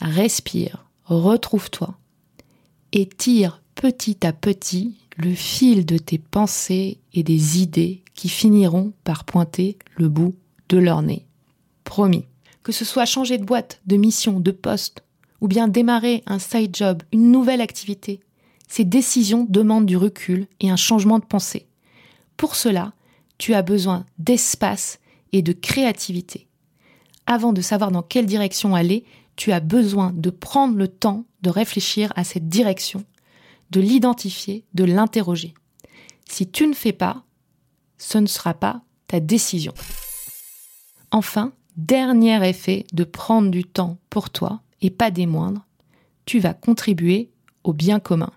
Respire, 0.00 0.84
retrouve-toi 1.04 1.96
et 2.90 3.08
tire 3.08 3.62
petit 3.76 4.26
à 4.26 4.32
petit 4.32 4.96
le 5.16 5.32
fil 5.32 5.86
de 5.86 5.98
tes 5.98 6.18
pensées 6.18 6.98
et 7.14 7.22
des 7.22 7.62
idées 7.62 8.02
qui 8.14 8.28
finiront 8.28 8.92
par 9.04 9.22
pointer 9.22 9.78
le 9.96 10.08
bout 10.08 10.34
de 10.68 10.78
leur 10.78 11.02
nez. 11.02 11.24
Promis. 11.84 12.24
Que 12.64 12.72
ce 12.72 12.84
soit 12.84 13.06
changer 13.06 13.38
de 13.38 13.44
boîte, 13.44 13.80
de 13.86 13.96
mission, 13.96 14.40
de 14.40 14.50
poste, 14.50 15.04
ou 15.40 15.46
bien 15.46 15.68
démarrer 15.68 16.24
un 16.26 16.40
side 16.40 16.74
job, 16.74 17.04
une 17.12 17.30
nouvelle 17.30 17.60
activité, 17.60 18.18
ces 18.66 18.84
décisions 18.84 19.46
demandent 19.48 19.86
du 19.86 19.96
recul 19.96 20.48
et 20.58 20.70
un 20.70 20.76
changement 20.76 21.20
de 21.20 21.24
pensée. 21.24 21.68
Pour 22.36 22.56
cela, 22.56 22.92
tu 23.38 23.54
as 23.54 23.62
besoin 23.62 24.04
d'espace 24.18 24.98
et 25.32 25.42
de 25.42 25.52
créativité. 25.52 26.48
Avant 27.26 27.52
de 27.52 27.60
savoir 27.60 27.90
dans 27.90 28.02
quelle 28.02 28.26
direction 28.26 28.74
aller, 28.74 29.04
tu 29.36 29.52
as 29.52 29.60
besoin 29.60 30.12
de 30.14 30.30
prendre 30.30 30.76
le 30.76 30.88
temps 30.88 31.24
de 31.42 31.50
réfléchir 31.50 32.12
à 32.16 32.24
cette 32.24 32.48
direction 32.48 33.04
de 33.70 33.80
l'identifier, 33.80 34.64
de 34.74 34.84
l'interroger. 34.84 35.54
Si 36.28 36.50
tu 36.50 36.66
ne 36.66 36.74
fais 36.74 36.92
pas, 36.92 37.24
ce 37.96 38.18
ne 38.18 38.26
sera 38.26 38.54
pas 38.54 38.82
ta 39.06 39.20
décision. 39.20 39.72
Enfin, 41.10 41.52
dernier 41.76 42.46
effet 42.48 42.86
de 42.92 43.04
prendre 43.04 43.50
du 43.50 43.64
temps 43.64 43.98
pour 44.10 44.30
toi, 44.30 44.60
et 44.80 44.90
pas 44.90 45.10
des 45.10 45.26
moindres, 45.26 45.66
tu 46.24 46.38
vas 46.38 46.54
contribuer 46.54 47.30
au 47.64 47.72
bien 47.72 48.00
commun. 48.00 48.30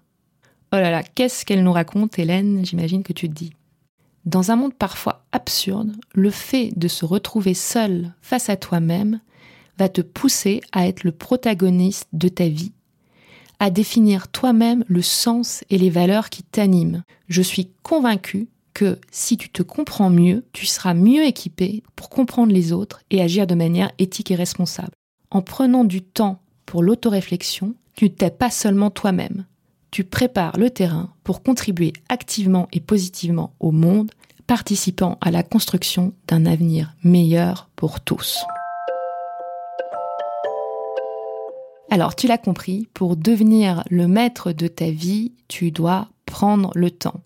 Oh 0.73 0.77
là 0.77 0.89
là, 0.89 1.03
qu'est-ce 1.03 1.45
qu'elle 1.45 1.63
nous 1.63 1.73
raconte, 1.73 2.17
Hélène? 2.17 2.65
J'imagine 2.65 3.03
que 3.03 3.13
tu 3.13 3.27
te 3.27 3.33
dis. 3.33 3.53
Dans 4.25 4.51
un 4.51 4.55
monde 4.55 4.73
parfois 4.73 5.25
absurde, 5.31 5.93
le 6.13 6.29
fait 6.29 6.71
de 6.75 6.87
se 6.87 7.05
retrouver 7.05 7.53
seul 7.53 8.13
face 8.21 8.49
à 8.49 8.55
toi-même 8.55 9.19
va 9.77 9.89
te 9.89 10.01
pousser 10.01 10.61
à 10.71 10.87
être 10.87 11.03
le 11.03 11.11
protagoniste 11.11 12.07
de 12.13 12.27
ta 12.27 12.47
vie 12.47 12.73
à 13.61 13.69
définir 13.69 14.27
toi-même 14.27 14.83
le 14.87 15.03
sens 15.03 15.63
et 15.69 15.77
les 15.77 15.91
valeurs 15.91 16.31
qui 16.31 16.41
t'animent. 16.41 17.03
Je 17.27 17.43
suis 17.43 17.69
convaincue 17.83 18.47
que 18.73 18.97
si 19.11 19.37
tu 19.37 19.49
te 19.49 19.61
comprends 19.61 20.09
mieux, 20.09 20.43
tu 20.51 20.65
seras 20.65 20.95
mieux 20.95 21.23
équipé 21.23 21.83
pour 21.95 22.09
comprendre 22.09 22.51
les 22.51 22.73
autres 22.73 23.03
et 23.11 23.21
agir 23.21 23.45
de 23.45 23.53
manière 23.53 23.91
éthique 23.99 24.31
et 24.31 24.35
responsable. 24.35 24.93
En 25.29 25.43
prenant 25.43 25.83
du 25.83 26.01
temps 26.01 26.41
pour 26.65 26.81
l'autoréflexion, 26.81 27.75
tu 27.95 28.05
ne 28.05 28.09
t'es 28.09 28.31
pas 28.31 28.49
seulement 28.49 28.89
toi-même. 28.89 29.45
Tu 29.91 30.05
prépares 30.05 30.57
le 30.57 30.69
terrain 30.69 31.13
pour 31.25 31.43
contribuer 31.43 31.91
activement 32.07 32.69
et 32.71 32.79
positivement 32.79 33.53
au 33.59 33.71
monde, 33.71 34.09
participant 34.47 35.17
à 35.19 35.31
la 35.31 35.43
construction 35.43 36.13
d'un 36.29 36.45
avenir 36.45 36.95
meilleur 37.03 37.69
pour 37.75 37.99
tous. 37.99 38.39
Alors, 41.89 42.15
tu 42.15 42.27
l'as 42.27 42.37
compris, 42.37 42.87
pour 42.93 43.17
devenir 43.17 43.83
le 43.89 44.07
maître 44.07 44.53
de 44.53 44.69
ta 44.69 44.89
vie, 44.89 45.33
tu 45.49 45.71
dois 45.71 46.07
prendre 46.25 46.71
le 46.73 46.89
temps. 46.89 47.19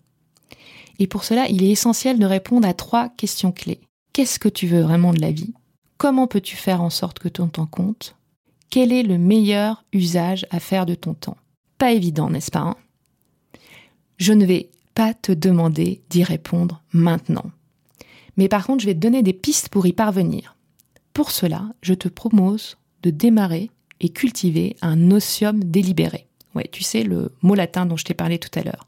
Et 0.98 1.06
pour 1.06 1.22
cela, 1.22 1.48
il 1.48 1.62
est 1.62 1.70
essentiel 1.70 2.18
de 2.18 2.26
répondre 2.26 2.66
à 2.66 2.74
trois 2.74 3.10
questions 3.10 3.52
clés. 3.52 3.80
Qu'est-ce 4.12 4.40
que 4.40 4.48
tu 4.48 4.66
veux 4.66 4.80
vraiment 4.80 5.12
de 5.12 5.20
la 5.20 5.30
vie? 5.30 5.54
Comment 5.98 6.26
peux-tu 6.26 6.56
faire 6.56 6.82
en 6.82 6.90
sorte 6.90 7.20
que 7.20 7.28
ton 7.28 7.46
temps 7.46 7.66
compte? 7.66 8.16
Quel 8.70 8.92
est 8.92 9.04
le 9.04 9.18
meilleur 9.18 9.84
usage 9.92 10.46
à 10.50 10.58
faire 10.58 10.84
de 10.84 10.96
ton 10.96 11.14
temps? 11.14 11.36
Pas 11.78 11.92
évident, 11.92 12.30
n'est-ce 12.30 12.50
pas 12.50 12.60
hein? 12.60 12.76
Je 14.18 14.32
ne 14.32 14.46
vais 14.46 14.70
pas 14.94 15.12
te 15.12 15.32
demander 15.32 16.02
d'y 16.08 16.24
répondre 16.24 16.82
maintenant. 16.92 17.50
Mais 18.36 18.48
par 18.48 18.66
contre, 18.66 18.80
je 18.82 18.86
vais 18.86 18.94
te 18.94 19.00
donner 19.00 19.22
des 19.22 19.32
pistes 19.32 19.68
pour 19.68 19.86
y 19.86 19.92
parvenir. 19.92 20.56
Pour 21.12 21.30
cela, 21.30 21.72
je 21.82 21.94
te 21.94 22.08
propose 22.08 22.76
de 23.02 23.10
démarrer 23.10 23.70
et 24.00 24.08
cultiver 24.08 24.76
un 24.82 25.10
otium 25.10 25.62
délibéré. 25.62 26.26
Ouais, 26.54 26.68
tu 26.70 26.82
sais, 26.82 27.02
le 27.02 27.32
mot 27.42 27.54
latin 27.54 27.86
dont 27.86 27.96
je 27.96 28.04
t'ai 28.04 28.14
parlé 28.14 28.38
tout 28.38 28.58
à 28.58 28.62
l'heure. 28.62 28.86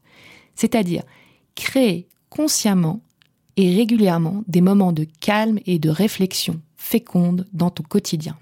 C'est-à-dire 0.55 1.03
créer 1.55 2.07
consciemment 2.29 3.01
et 3.57 3.75
régulièrement 3.75 4.43
des 4.47 4.61
moments 4.61 4.93
de 4.93 5.05
calme 5.19 5.59
et 5.65 5.79
de 5.79 5.89
réflexion 5.89 6.61
féconde 6.77 7.47
dans 7.53 7.69
ton 7.69 7.83
quotidien. 7.83 8.37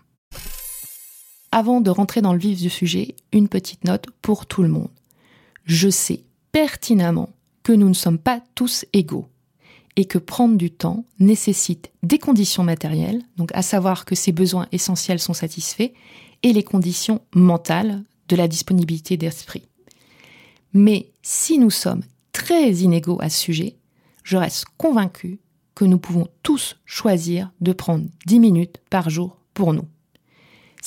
Avant 1.52 1.82
de 1.82 1.90
rentrer 1.90 2.22
dans 2.22 2.34
le 2.34 2.40
vif 2.40 2.60
du 2.60 2.70
sujet, 2.70 3.16
une 3.32 3.48
petite 3.48 3.86
note 3.86 4.08
pour 4.22 4.46
tout 4.46 4.64
le 4.64 4.70
monde. 4.70 4.90
Je 5.66 5.90
sais 5.90 6.24
pertinemment 6.52 7.30
que 7.64 7.72
nous 7.72 7.90
ne 7.90 7.94
sommes 7.94 8.20
pas 8.20 8.42
tous 8.56 8.86
égaux 8.94 9.28
et 9.96 10.06
que 10.06 10.18
prendre 10.18 10.56
du 10.56 10.72
temps 10.72 11.06
nécessite 11.20 11.92
des 12.04 12.20
conditions 12.20 12.64
matérielles, 12.64 13.24
donc 13.36 13.52
à 13.54 13.62
savoir 13.62 14.06
que 14.06 14.16
ces 14.16 14.32
besoins 14.32 14.68
essentiels 14.72 15.20
sont 15.20 15.34
satisfaits, 15.34 15.92
et 16.44 16.54
les 16.54 16.64
conditions 16.64 17.22
mentales 17.34 18.04
de 18.28 18.36
la 18.36 18.48
disponibilité 18.48 19.18
d'esprit. 19.18 19.64
Mais 20.74 21.10
si 21.24 21.58
nous 21.58 21.72
sommes 21.72 22.04
très 22.32 22.72
inégaux 22.74 23.18
à 23.22 23.30
ce 23.30 23.40
sujet, 23.40 23.78
je 24.24 24.38
reste 24.38 24.66
convaincu 24.78 25.40
que 25.74 25.86
nous 25.86 25.98
pouvons 25.98 26.28
tous 26.44 26.76
choisir 26.86 27.52
de 27.62 27.74
prendre 27.74 28.06
10 28.28 28.40
minutes 28.40 28.78
par 28.90 29.10
jour 29.10 29.38
pour 29.54 29.74
nous. 29.74 29.88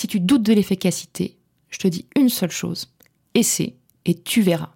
Si 0.00 0.06
tu 0.06 0.18
doutes 0.18 0.44
de 0.44 0.54
l'efficacité, 0.54 1.36
je 1.68 1.76
te 1.76 1.86
dis 1.86 2.06
une 2.16 2.30
seule 2.30 2.50
chose, 2.50 2.90
essaie 3.34 3.76
et 4.06 4.14
tu 4.14 4.40
verras. 4.40 4.72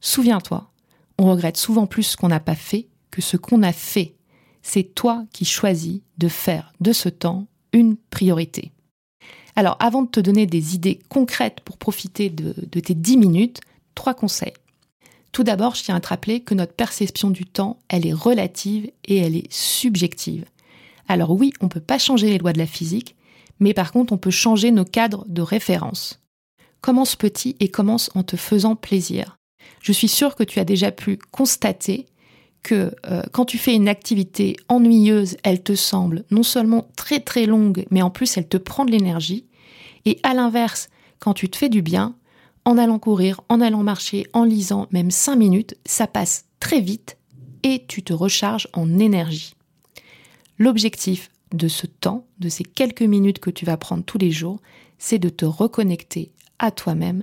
Souviens-toi, 0.00 0.72
on 1.18 1.30
regrette 1.30 1.56
souvent 1.56 1.86
plus 1.86 2.02
ce 2.02 2.16
qu'on 2.16 2.26
n'a 2.26 2.40
pas 2.40 2.56
fait 2.56 2.88
que 3.12 3.22
ce 3.22 3.36
qu'on 3.36 3.62
a 3.62 3.72
fait. 3.72 4.16
C'est 4.60 4.92
toi 4.92 5.24
qui 5.32 5.44
choisis 5.44 6.00
de 6.16 6.26
faire 6.26 6.72
de 6.80 6.92
ce 6.92 7.08
temps 7.08 7.46
une 7.72 7.94
priorité. 7.94 8.72
Alors 9.54 9.76
avant 9.78 10.02
de 10.02 10.10
te 10.10 10.18
donner 10.18 10.46
des 10.46 10.74
idées 10.74 10.98
concrètes 11.08 11.60
pour 11.60 11.76
profiter 11.78 12.28
de, 12.28 12.54
tes 12.80 12.94
10 12.94 13.18
minutes, 13.18 13.60
trois 13.94 14.14
conseils. 14.14 14.54
Tout 15.30 15.44
d'abord, 15.44 15.76
je 15.76 15.84
tiens 15.84 15.94
à 15.94 16.00
te 16.00 16.08
rappeler 16.08 16.40
que 16.40 16.54
notre 16.54 16.74
perception 16.74 17.30
du 17.30 17.46
temps, 17.46 17.78
elle 17.88 18.04
est 18.04 18.12
relative 18.12 18.90
et 19.04 19.18
elle 19.18 19.36
est 19.36 19.52
subjective. 19.52 20.44
Alors 21.06 21.30
oui, 21.30 21.52
on 21.60 21.66
ne 21.66 21.70
peut 21.70 21.78
pas 21.78 21.98
changer 21.98 22.30
les 22.30 22.38
lois 22.38 22.52
de 22.52 22.58
la 22.58 22.66
physique, 22.66 23.14
mais 23.60 23.74
par 23.74 23.92
contre, 23.92 24.12
on 24.12 24.18
peut 24.18 24.30
changer 24.30 24.70
nos 24.70 24.84
cadres 24.84 25.24
de 25.28 25.42
référence. 25.42 26.20
Commence 26.80 27.16
petit 27.16 27.56
et 27.60 27.68
commence 27.68 28.10
en 28.14 28.22
te 28.22 28.36
faisant 28.36 28.76
plaisir. 28.76 29.38
Je 29.82 29.92
suis 29.92 30.08
sûre 30.08 30.34
que 30.34 30.44
tu 30.44 30.60
as 30.60 30.64
déjà 30.64 30.92
pu 30.92 31.18
constater 31.30 32.06
que 32.62 32.94
euh, 33.06 33.22
quand 33.32 33.44
tu 33.44 33.58
fais 33.58 33.74
une 33.74 33.88
activité 33.88 34.56
ennuyeuse, 34.68 35.36
elle 35.42 35.62
te 35.62 35.74
semble 35.74 36.24
non 36.30 36.42
seulement 36.42 36.88
très 36.96 37.20
très 37.20 37.46
longue, 37.46 37.86
mais 37.90 38.02
en 38.02 38.10
plus 38.10 38.36
elle 38.36 38.48
te 38.48 38.56
prend 38.56 38.84
de 38.84 38.90
l'énergie. 38.90 39.46
Et 40.04 40.18
à 40.22 40.34
l'inverse, 40.34 40.88
quand 41.18 41.34
tu 41.34 41.48
te 41.48 41.56
fais 41.56 41.68
du 41.68 41.82
bien, 41.82 42.14
en 42.64 42.78
allant 42.78 42.98
courir, 42.98 43.40
en 43.48 43.60
allant 43.60 43.82
marcher, 43.82 44.26
en 44.32 44.44
lisant 44.44 44.88
même 44.90 45.10
5 45.10 45.36
minutes, 45.36 45.76
ça 45.86 46.06
passe 46.06 46.44
très 46.60 46.80
vite 46.80 47.16
et 47.62 47.84
tu 47.88 48.02
te 48.02 48.12
recharges 48.12 48.68
en 48.72 48.98
énergie. 48.98 49.54
L'objectif 50.58 51.30
de 51.52 51.68
ce 51.68 51.86
temps, 51.86 52.26
de 52.38 52.48
ces 52.48 52.64
quelques 52.64 53.02
minutes 53.02 53.38
que 53.38 53.50
tu 53.50 53.64
vas 53.64 53.76
prendre 53.76 54.04
tous 54.04 54.18
les 54.18 54.30
jours, 54.30 54.60
c'est 54.98 55.18
de 55.18 55.28
te 55.28 55.44
reconnecter 55.44 56.32
à 56.58 56.70
toi-même 56.70 57.22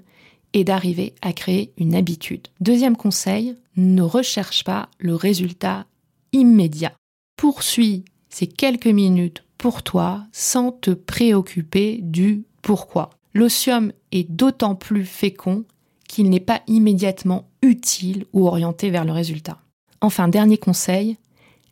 et 0.54 0.64
d'arriver 0.64 1.14
à 1.22 1.34
créer 1.34 1.74
une 1.78 1.96
habitude. 1.96 2.48
Deuxième 2.62 2.96
conseil, 2.96 3.56
ne 3.76 4.02
recherche 4.02 4.64
pas 4.64 4.90
le 5.00 5.16
résultat 5.16 5.86
immédiat. 6.32 6.94
Poursuis 7.36 8.06
ces 8.30 8.48
quelques 8.48 8.88
minutes 8.88 9.44
pour 9.58 9.84
toi 9.84 10.26
sans 10.32 10.72
te 10.72 10.92
préoccuper 10.92 12.00
du 12.02 12.46
pourquoi. 12.62 13.10
L'osium 13.34 13.92
est 14.12 14.30
d'autant 14.30 14.76
plus 14.76 15.06
fécond 15.06 15.66
qu'il 16.08 16.30
n'est 16.30 16.40
pas 16.40 16.62
immédiatement 16.68 17.50
utile 17.62 18.26
ou 18.32 18.48
orienté 18.48 18.90
vers 18.90 19.06
le 19.06 19.12
résultat. 19.12 19.60
Enfin, 20.02 20.28
dernier 20.28 20.58
conseil, 20.58 21.18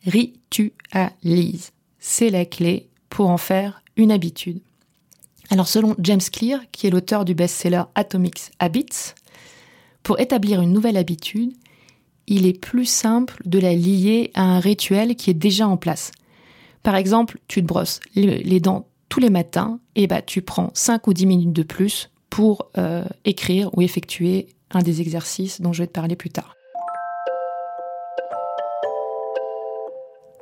ritualise 0.04 1.73
c'est 2.06 2.28
la 2.28 2.44
clé 2.44 2.90
pour 3.08 3.30
en 3.30 3.38
faire 3.38 3.82
une 3.96 4.12
habitude. 4.12 4.60
Alors 5.48 5.66
selon 5.66 5.94
James 5.98 6.20
Clear, 6.20 6.60
qui 6.70 6.86
est 6.86 6.90
l'auteur 6.90 7.24
du 7.24 7.34
best-seller 7.34 7.84
Atomics 7.94 8.50
Habits, 8.58 9.14
pour 10.02 10.20
établir 10.20 10.60
une 10.60 10.74
nouvelle 10.74 10.98
habitude, 10.98 11.54
il 12.26 12.44
est 12.44 12.60
plus 12.60 12.84
simple 12.84 13.40
de 13.46 13.58
la 13.58 13.74
lier 13.74 14.30
à 14.34 14.42
un 14.42 14.60
rituel 14.60 15.16
qui 15.16 15.30
est 15.30 15.34
déjà 15.34 15.66
en 15.66 15.78
place. 15.78 16.12
Par 16.82 16.94
exemple, 16.94 17.38
tu 17.48 17.62
te 17.62 17.66
brosses 17.66 18.00
les 18.14 18.60
dents 18.60 18.86
tous 19.08 19.20
les 19.20 19.30
matins, 19.30 19.80
et 19.94 20.06
bah 20.06 20.20
tu 20.20 20.42
prends 20.42 20.72
5 20.74 21.06
ou 21.06 21.14
10 21.14 21.24
minutes 21.24 21.52
de 21.54 21.62
plus 21.62 22.10
pour 22.28 22.68
euh, 22.76 23.04
écrire 23.24 23.70
ou 23.74 23.80
effectuer 23.80 24.48
un 24.72 24.82
des 24.82 25.00
exercices 25.00 25.62
dont 25.62 25.72
je 25.72 25.82
vais 25.82 25.86
te 25.86 25.92
parler 25.92 26.16
plus 26.16 26.30
tard. 26.30 26.54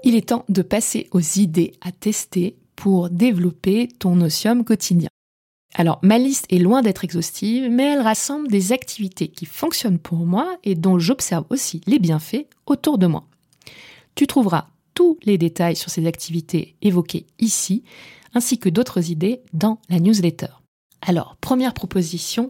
Il 0.04 0.16
est 0.16 0.28
temps 0.28 0.44
de 0.48 0.62
passer 0.62 1.08
aux 1.12 1.20
idées 1.20 1.74
à 1.80 1.92
tester 1.92 2.56
pour 2.74 3.08
développer 3.08 3.88
ton 3.98 4.20
osium 4.20 4.64
quotidien. 4.64 5.08
Alors, 5.74 6.00
ma 6.02 6.18
liste 6.18 6.46
est 6.50 6.58
loin 6.58 6.82
d'être 6.82 7.04
exhaustive, 7.04 7.70
mais 7.70 7.84
elle 7.84 8.00
rassemble 8.00 8.48
des 8.48 8.72
activités 8.72 9.28
qui 9.28 9.46
fonctionnent 9.46 9.98
pour 9.98 10.26
moi 10.26 10.58
et 10.64 10.74
dont 10.74 10.98
j'observe 10.98 11.46
aussi 11.50 11.80
les 11.86 11.98
bienfaits 11.98 12.46
autour 12.66 12.98
de 12.98 13.06
moi. 13.06 13.24
Tu 14.14 14.26
trouveras 14.26 14.66
tous 14.94 15.18
les 15.22 15.38
détails 15.38 15.76
sur 15.76 15.90
ces 15.90 16.06
activités 16.06 16.74
évoquées 16.82 17.26
ici, 17.38 17.84
ainsi 18.34 18.58
que 18.58 18.68
d'autres 18.68 19.10
idées 19.10 19.40
dans 19.52 19.78
la 19.88 20.00
newsletter. 20.00 20.48
Alors, 21.00 21.36
première 21.40 21.74
proposition, 21.74 22.48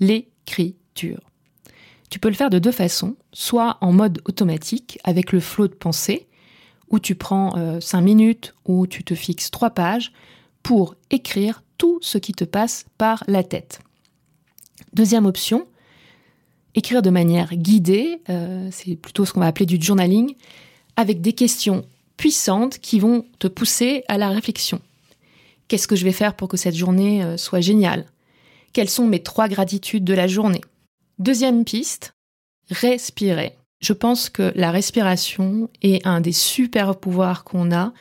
l'écriture. 0.00 1.20
Tu 2.10 2.18
peux 2.18 2.28
le 2.28 2.34
faire 2.34 2.50
de 2.50 2.58
deux 2.58 2.72
façons, 2.72 3.16
soit 3.32 3.78
en 3.80 3.92
mode 3.92 4.20
automatique 4.26 4.98
avec 5.04 5.32
le 5.32 5.40
flot 5.40 5.68
de 5.68 5.74
pensée, 5.74 6.26
où 6.90 6.98
tu 6.98 7.14
prends 7.14 7.56
euh, 7.56 7.80
cinq 7.80 8.02
minutes, 8.02 8.54
où 8.66 8.86
tu 8.86 9.04
te 9.04 9.14
fixes 9.14 9.50
trois 9.50 9.70
pages 9.70 10.12
pour 10.62 10.94
écrire 11.10 11.62
tout 11.78 11.98
ce 12.02 12.18
qui 12.18 12.32
te 12.32 12.44
passe 12.44 12.86
par 12.98 13.24
la 13.26 13.42
tête. 13.42 13.80
Deuxième 14.92 15.26
option, 15.26 15.66
écrire 16.74 17.02
de 17.02 17.10
manière 17.10 17.54
guidée, 17.54 18.20
euh, 18.28 18.68
c'est 18.72 18.96
plutôt 18.96 19.24
ce 19.24 19.32
qu'on 19.32 19.40
va 19.40 19.46
appeler 19.46 19.66
du 19.66 19.80
journaling, 19.80 20.34
avec 20.96 21.20
des 21.20 21.32
questions 21.32 21.84
puissantes 22.16 22.78
qui 22.78 22.98
vont 22.98 23.24
te 23.38 23.46
pousser 23.46 24.04
à 24.08 24.18
la 24.18 24.28
réflexion. 24.30 24.80
Qu'est-ce 25.68 25.86
que 25.86 25.96
je 25.96 26.04
vais 26.04 26.12
faire 26.12 26.34
pour 26.34 26.48
que 26.48 26.56
cette 26.56 26.74
journée 26.74 27.22
euh, 27.22 27.36
soit 27.36 27.60
géniale? 27.60 28.06
Quelles 28.72 28.90
sont 28.90 29.06
mes 29.06 29.22
trois 29.22 29.48
gratitudes 29.48 30.04
de 30.04 30.14
la 30.14 30.26
journée? 30.26 30.62
Deuxième 31.18 31.64
piste, 31.64 32.12
respirer. 32.70 33.56
Je 33.80 33.92
pense 33.92 34.28
que 34.28 34.52
la 34.56 34.70
respiration 34.70 35.70
est 35.82 36.04
un 36.06 36.20
des 36.20 36.32
super 36.32 36.96
pouvoirs 36.96 37.44
qu'on 37.44 37.72
a 37.72 37.92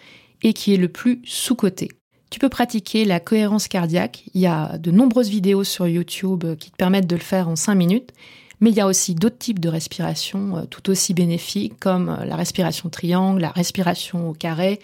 et 0.44 0.54
qui 0.54 0.74
est 0.74 0.78
le 0.78 0.88
plus 0.88 1.22
sous-coté. 1.24 1.90
Tu 2.30 2.40
peux 2.40 2.50
pratiquer 2.50 3.06
la 3.06 3.20
cohérence 3.20 3.68
cardiaque. 3.68 4.24
Il 4.34 4.42
y 4.42 4.48
a 4.48 4.78
de 4.78 4.92
nombreuses 4.92 5.30
vidéos 5.30 5.64
sur 5.64 5.88
YouTube 5.88 6.44
qui 6.60 6.72
te 6.72 6.76
permettent 6.76 7.08
de 7.08 7.16
le 7.16 7.22
faire 7.22 7.48
en 7.48 7.56
5 7.56 7.76
minutes. 7.76 8.12
Mais 8.60 8.72
il 8.72 8.76
y 8.76 8.82
a 8.82 8.88
aussi 8.88 9.14
d'autres 9.14 9.38
types 9.38 9.60
de 9.60 9.70
respiration 9.70 10.58
euh, 10.58 10.66
tout 10.66 10.90
aussi 10.90 11.14
bénéfiques 11.14 11.80
comme 11.80 12.10
euh, 12.10 12.26
la 12.26 12.36
respiration 12.36 12.90
triangle, 12.90 13.42
la 13.42 13.52
respiration 13.52 14.30
au 14.30 14.34
carré, 14.34 14.80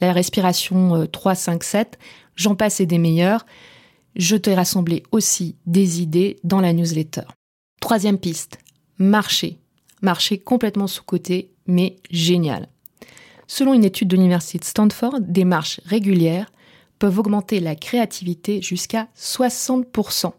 la 0.00 0.12
respiration 0.12 1.04
3-5-7. 1.04 1.76
Euh, 1.76 1.84
J'en 2.36 2.54
passe 2.54 2.78
et 2.78 2.86
des 2.86 2.98
meilleurs. 2.98 3.44
Je 4.14 4.36
t'ai 4.36 4.54
rassemblé 4.54 5.02
aussi 5.10 5.56
des 5.66 6.00
idées 6.00 6.38
dans 6.44 6.60
la 6.60 6.72
newsletter. 6.72 7.22
Troisième 7.80 8.18
piste, 8.18 8.58
marcher 8.98 9.58
marché 10.02 10.38
complètement 10.38 10.86
sous-côté, 10.86 11.50
mais 11.66 11.96
génial. 12.10 12.68
Selon 13.46 13.74
une 13.74 13.84
étude 13.84 14.08
de 14.08 14.16
l'université 14.16 14.58
de 14.58 14.64
Stanford, 14.64 15.20
des 15.20 15.44
marches 15.44 15.80
régulières 15.84 16.50
peuvent 16.98 17.18
augmenter 17.18 17.60
la 17.60 17.74
créativité 17.74 18.60
jusqu'à 18.60 19.08
60%. 19.16 20.32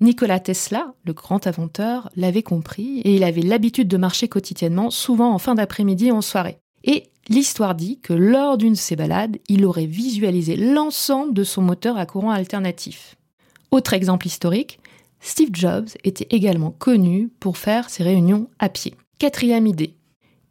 Nikola 0.00 0.40
Tesla, 0.40 0.94
le 1.04 1.12
grand 1.12 1.46
inventeur, 1.46 2.10
l'avait 2.16 2.42
compris 2.42 3.00
et 3.00 3.14
il 3.14 3.24
avait 3.24 3.42
l'habitude 3.42 3.88
de 3.88 3.96
marcher 3.96 4.28
quotidiennement, 4.28 4.90
souvent 4.90 5.32
en 5.32 5.38
fin 5.38 5.54
d'après-midi 5.54 6.08
et 6.08 6.12
en 6.12 6.20
soirée. 6.20 6.58
Et 6.84 7.04
l'histoire 7.28 7.74
dit 7.74 8.00
que 8.00 8.12
lors 8.12 8.58
d'une 8.58 8.72
de 8.72 8.78
ses 8.78 8.96
balades, 8.96 9.38
il 9.48 9.64
aurait 9.64 9.86
visualisé 9.86 10.56
l'ensemble 10.56 11.32
de 11.32 11.44
son 11.44 11.62
moteur 11.62 11.96
à 11.96 12.06
courant 12.06 12.30
alternatif. 12.30 13.16
Autre 13.70 13.94
exemple 13.94 14.26
historique, 14.26 14.78
Steve 15.20 15.50
Jobs 15.52 15.88
était 16.04 16.28
également 16.30 16.70
connu 16.70 17.30
pour 17.40 17.56
faire 17.56 17.88
ses 17.88 18.02
réunions 18.02 18.48
à 18.58 18.68
pied. 18.68 18.94
Quatrième 19.18 19.68
idée, 19.68 19.94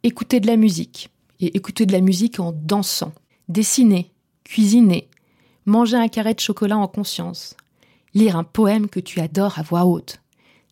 écouter 0.02 0.40
de 0.40 0.46
la 0.46 0.56
musique. 0.56 1.10
Et 1.38 1.54
écouter 1.56 1.84
de 1.84 1.92
la 1.92 2.00
musique 2.00 2.40
en 2.40 2.52
dansant. 2.52 3.12
Dessiner, 3.48 4.10
cuisiner, 4.42 5.08
manger 5.66 5.98
un 5.98 6.08
carré 6.08 6.32
de 6.32 6.40
chocolat 6.40 6.78
en 6.78 6.88
conscience. 6.88 7.56
Lire 8.14 8.36
un 8.36 8.44
poème 8.44 8.88
que 8.88 9.00
tu 9.00 9.20
adores 9.20 9.58
à 9.58 9.62
voix 9.62 9.84
haute. 9.84 10.20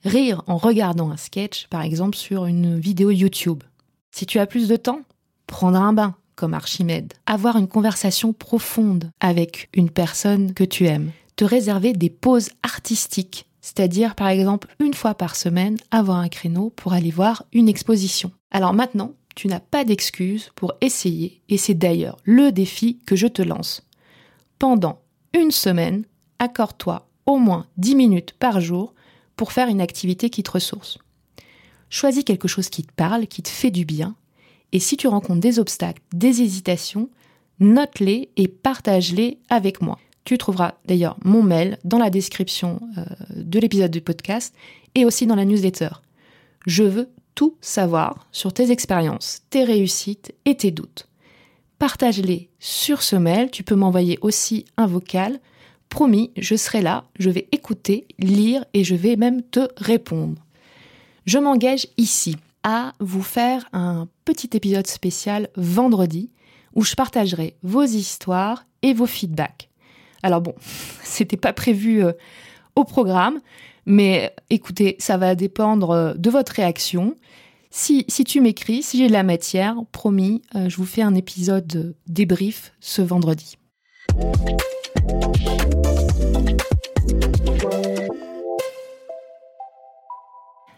Rire 0.04 0.42
en 0.46 0.56
regardant 0.56 1.10
un 1.10 1.18
sketch, 1.18 1.66
par 1.68 1.82
exemple 1.82 2.16
sur 2.16 2.46
une 2.46 2.78
vidéo 2.78 3.10
YouTube. 3.10 3.62
Si 4.10 4.24
tu 4.24 4.38
as 4.38 4.46
plus 4.46 4.68
de 4.68 4.76
temps, 4.76 5.02
prendre 5.46 5.78
un 5.78 5.92
bain, 5.92 6.14
comme 6.34 6.54
Archimède. 6.54 7.12
Avoir 7.26 7.58
une 7.58 7.68
conversation 7.68 8.32
profonde 8.32 9.10
avec 9.20 9.68
une 9.74 9.90
personne 9.90 10.54
que 10.54 10.64
tu 10.64 10.86
aimes. 10.86 11.12
Te 11.36 11.44
réserver 11.44 11.92
des 11.92 12.10
pauses 12.10 12.50
artistiques 12.62 13.46
c'est-à-dire 13.62 14.14
par 14.14 14.28
exemple 14.28 14.68
une 14.80 14.92
fois 14.92 15.14
par 15.14 15.36
semaine 15.36 15.78
avoir 15.90 16.18
un 16.18 16.28
créneau 16.28 16.70
pour 16.76 16.92
aller 16.92 17.10
voir 17.10 17.44
une 17.52 17.68
exposition. 17.68 18.32
Alors 18.50 18.74
maintenant, 18.74 19.14
tu 19.34 19.48
n'as 19.48 19.60
pas 19.60 19.84
d'excuse 19.84 20.50
pour 20.54 20.74
essayer, 20.82 21.40
et 21.48 21.56
c'est 21.56 21.72
d'ailleurs 21.72 22.18
le 22.24 22.52
défi 22.52 22.98
que 23.06 23.16
je 23.16 23.26
te 23.26 23.40
lance. 23.40 23.82
Pendant 24.58 25.00
une 25.32 25.50
semaine, 25.50 26.04
accorde-toi 26.38 27.08
au 27.24 27.38
moins 27.38 27.66
10 27.78 27.94
minutes 27.94 28.34
par 28.38 28.60
jour 28.60 28.94
pour 29.36 29.52
faire 29.52 29.68
une 29.68 29.80
activité 29.80 30.28
qui 30.28 30.42
te 30.42 30.50
ressource. 30.50 30.98
Choisis 31.88 32.24
quelque 32.24 32.48
chose 32.48 32.68
qui 32.68 32.82
te 32.82 32.92
parle, 32.92 33.26
qui 33.26 33.42
te 33.42 33.48
fait 33.48 33.70
du 33.70 33.84
bien, 33.84 34.16
et 34.72 34.80
si 34.80 34.96
tu 34.96 35.06
rencontres 35.06 35.40
des 35.40 35.58
obstacles, 35.58 36.02
des 36.12 36.42
hésitations, 36.42 37.08
note-les 37.60 38.30
et 38.36 38.48
partage-les 38.48 39.38
avec 39.50 39.80
moi. 39.80 39.98
Tu 40.24 40.38
trouveras 40.38 40.74
d'ailleurs 40.86 41.16
mon 41.24 41.42
mail 41.42 41.78
dans 41.84 41.98
la 41.98 42.10
description 42.10 42.80
euh, 42.96 43.04
de 43.36 43.58
l'épisode 43.58 43.90
du 43.90 44.00
podcast 44.00 44.54
et 44.94 45.04
aussi 45.04 45.26
dans 45.26 45.34
la 45.34 45.44
newsletter. 45.44 45.90
Je 46.66 46.84
veux 46.84 47.08
tout 47.34 47.56
savoir 47.60 48.26
sur 48.30 48.52
tes 48.52 48.70
expériences, 48.70 49.40
tes 49.50 49.64
réussites 49.64 50.32
et 50.44 50.56
tes 50.56 50.70
doutes. 50.70 51.08
partage-les 51.78 52.48
sur 52.60 53.02
ce 53.02 53.16
mail. 53.16 53.50
Tu 53.50 53.64
peux 53.64 53.74
m'envoyer 53.74 54.18
aussi 54.20 54.66
un 54.76 54.86
vocal. 54.86 55.40
Promis, 55.88 56.30
je 56.36 56.54
serai 56.54 56.80
là, 56.80 57.04
je 57.18 57.28
vais 57.28 57.48
écouter, 57.50 58.06
lire 58.18 58.64
et 58.72 58.84
je 58.84 58.94
vais 58.94 59.16
même 59.16 59.42
te 59.42 59.68
répondre. 59.76 60.40
Je 61.26 61.38
m'engage 61.38 61.88
ici 61.96 62.36
à 62.62 62.92
vous 63.00 63.22
faire 63.22 63.68
un 63.72 64.08
petit 64.24 64.50
épisode 64.54 64.86
spécial 64.86 65.48
vendredi 65.56 66.30
où 66.74 66.84
je 66.84 66.94
partagerai 66.94 67.56
vos 67.62 67.82
histoires 67.82 68.64
et 68.82 68.94
vos 68.94 69.06
feedbacks. 69.06 69.68
Alors 70.22 70.40
bon, 70.40 70.54
c'était 71.02 71.36
pas 71.36 71.52
prévu 71.52 72.04
euh, 72.04 72.12
au 72.76 72.84
programme, 72.84 73.40
mais 73.86 74.34
écoutez, 74.50 74.96
ça 74.98 75.16
va 75.16 75.34
dépendre 75.34 75.90
euh, 75.90 76.14
de 76.14 76.30
votre 76.30 76.52
réaction. 76.52 77.16
Si, 77.70 78.04
tu 78.04 78.42
m'écris, 78.42 78.82
si 78.82 78.98
j'ai 78.98 79.06
de 79.06 79.12
la 79.12 79.22
matière, 79.22 79.76
promis, 79.92 80.42
euh, 80.54 80.68
je 80.68 80.76
vous 80.76 80.84
fais 80.84 81.00
un 81.00 81.14
épisode 81.14 81.96
débrief 82.06 82.74
ce 82.80 83.00
vendredi. 83.00 83.56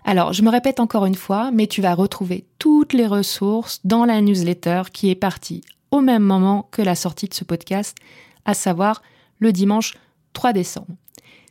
Alors, 0.05 0.33
je 0.33 0.43
me 0.43 0.51
répète 0.51 0.79
encore 0.79 1.07
une 1.07 1.17
fois, 1.17 1.51
mais 1.51 1.67
tu 1.67 1.83
vas 1.83 1.95
retrouver 1.95 2.47
toutes 2.61 2.93
les 2.93 3.09
ressources 3.09 3.81
dans 3.83 4.05
la 4.05 4.21
newsletter 4.21 4.83
qui 4.93 5.11
est 5.11 5.17
partie 5.17 5.65
au 5.91 6.01
même 6.01 6.23
moment 6.23 6.69
que 6.71 6.83
la 6.83 6.95
sortie 6.95 7.29
de 7.29 7.35
ce 7.35 7.43
podcast, 7.43 7.97
à 8.45 8.55
savoir 8.55 9.03
le 9.45 9.53
dimanche 9.53 9.95
3 10.33 10.53
décembre. 10.53 10.89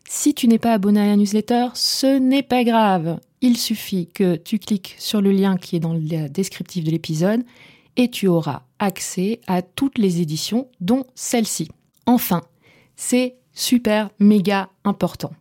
Si 0.09 0.33
tu 0.33 0.47
n'es 0.47 0.59
pas 0.59 0.73
abonné 0.73 0.99
à 0.99 1.07
la 1.07 1.15
newsletter, 1.15 1.67
ce 1.75 2.19
n'est 2.19 2.43
pas 2.43 2.63
grave. 2.63 3.19
Il 3.41 3.57
suffit 3.57 4.07
que 4.07 4.35
tu 4.35 4.59
cliques 4.59 4.95
sur 4.99 5.21
le 5.21 5.31
lien 5.31 5.57
qui 5.57 5.75
est 5.75 5.79
dans 5.79 5.93
le 5.93 6.27
descriptif 6.27 6.83
de 6.83 6.91
l'épisode 6.91 7.43
et 7.95 8.09
tu 8.09 8.27
auras 8.27 8.63
accès 8.79 9.39
à 9.47 9.61
toutes 9.61 9.97
les 9.97 10.21
éditions, 10.21 10.67
dont 10.81 11.05
celle-ci. 11.15 11.69
Enfin, 12.05 12.41
c'est 12.95 13.35
super 13.53 14.09
méga 14.19 14.69
important. 14.83 15.33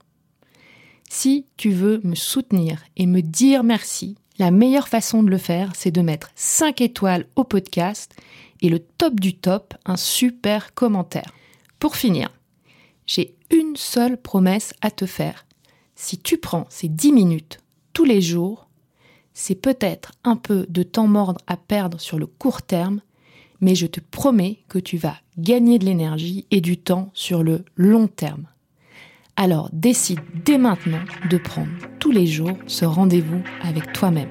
Si 1.09 1.47
tu 1.57 1.71
veux 1.71 2.01
me 2.05 2.15
soutenir 2.15 2.83
et 2.97 3.07
me 3.07 3.21
dire 3.21 3.65
merci, 3.65 4.17
la 4.39 4.51
meilleure 4.51 4.89
façon 4.89 5.23
de 5.23 5.31
le 5.31 5.39
faire, 5.39 5.73
c'est 5.75 5.91
de 5.91 6.01
mettre 6.01 6.31
5 6.37 6.81
étoiles 6.81 7.27
au 7.37 7.45
podcast 7.45 8.15
et 8.61 8.69
le 8.69 8.79
top 8.79 9.21
du 9.21 9.35
top, 9.35 9.75
un 9.85 9.97
super 9.97 10.73
commentaire. 10.75 11.33
Pour 11.79 11.97
finir, 11.97 12.31
j'ai 13.07 13.37
une 13.51 13.77
seule 13.77 14.21
promesse 14.21 14.73
à 14.81 14.91
te 14.91 15.07
faire. 15.07 15.47
Si 15.95 16.19
tu 16.19 16.39
prends 16.39 16.67
ces 16.69 16.89
10 16.89 17.13
minutes 17.13 17.59
tous 17.93 18.05
les 18.05 18.21
jours, 18.21 18.69
c'est 19.35 19.55
peut-être 19.55 20.13
un 20.25 20.37
peu 20.37 20.67
de 20.69 20.83
temps 20.83 21.07
mordre 21.07 21.41
à 21.47 21.57
perdre 21.57 22.01
sur 22.01 22.19
le 22.19 22.27
court 22.27 22.63
terme, 22.63 23.01
mais 23.61 23.75
je 23.75 23.87
te 23.87 24.01
promets 24.01 24.59
que 24.69 24.79
tu 24.79 24.97
vas 24.97 25.17
gagner 25.39 25.79
de 25.79 25.85
l'énergie 25.85 26.47
et 26.51 26.61
du 26.61 26.77
temps 26.77 27.11
sur 27.15 27.43
le 27.43 27.65
long 27.77 28.09
terme. 28.09 28.47
Alors 29.37 29.71
décide 29.73 30.21
dès 30.45 30.59
maintenant 30.59 31.03
de 31.31 31.39
prendre 31.39 31.71
tous 31.99 32.11
les 32.11 32.27
jours 32.27 32.57
ce 32.67 32.85
rendez-vous 32.85 33.43
avec 33.63 33.93
toi-même. 33.93 34.29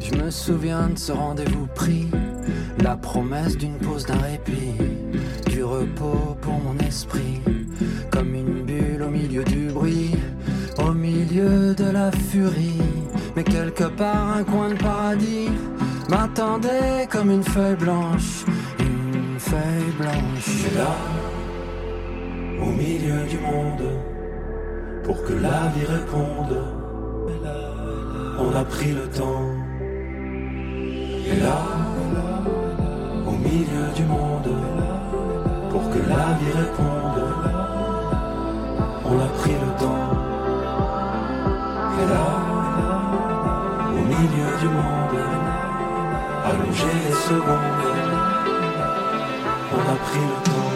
Je 0.00 0.14
me 0.14 0.30
souviens 0.30 0.88
de 0.88 0.98
ce 0.98 1.12
rendez-vous 1.12 1.66
pris, 1.74 2.06
la 2.80 2.96
promesse 2.96 3.56
d'une 3.56 3.78
pause 3.78 4.04
d'un 4.04 4.18
répit 4.18 5.09
repos 5.70 6.36
pour 6.40 6.58
mon 6.64 6.76
esprit, 6.78 7.40
comme 8.10 8.34
une 8.34 8.62
bulle 8.64 9.02
au 9.02 9.10
milieu 9.10 9.44
du 9.44 9.68
bruit, 9.68 10.14
au 10.84 10.92
milieu 10.92 11.74
de 11.74 11.88
la 11.98 12.10
furie. 12.10 12.82
Mais 13.36 13.44
quelque 13.44 13.84
part, 13.84 14.28
un 14.38 14.44
coin 14.44 14.70
de 14.70 14.74
paradis 14.74 15.50
m'attendait 16.08 17.06
comme 17.12 17.30
une 17.30 17.44
feuille 17.44 17.76
blanche, 17.76 18.44
une 18.80 19.38
feuille 19.38 19.92
blanche. 20.00 20.48
Et 20.68 20.74
là, 20.76 20.92
au 22.66 22.70
milieu 22.82 23.20
du 23.32 23.38
monde, 23.38 23.86
pour 25.04 25.22
que 25.24 25.34
la 25.34 25.60
vie 25.74 25.86
réponde, 25.98 26.56
on 28.38 28.56
a 28.56 28.64
pris 28.64 28.92
le 28.92 29.06
temps. 29.20 29.50
Et 31.30 31.38
là, 31.44 31.60
au 33.26 33.36
milieu 33.48 33.86
du 33.94 34.04
monde, 34.04 34.50
pour 35.70 35.88
que 35.90 35.98
la 35.98 36.26
vie 36.38 36.52
réponde. 36.62 37.22
On 39.04 39.18
a 39.18 39.28
pris 39.38 39.52
le 39.52 39.70
temps. 39.78 40.10
Et 42.00 42.06
là, 42.12 42.26
au 43.92 44.02
milieu 44.12 44.48
du 44.60 44.68
monde, 44.68 45.16
allonger 46.44 46.94
les 47.06 47.14
secondes, 47.28 47.86
on 49.72 49.82
a 49.94 49.96
pris 50.06 50.24
le 50.30 50.50
temps. 50.50 50.69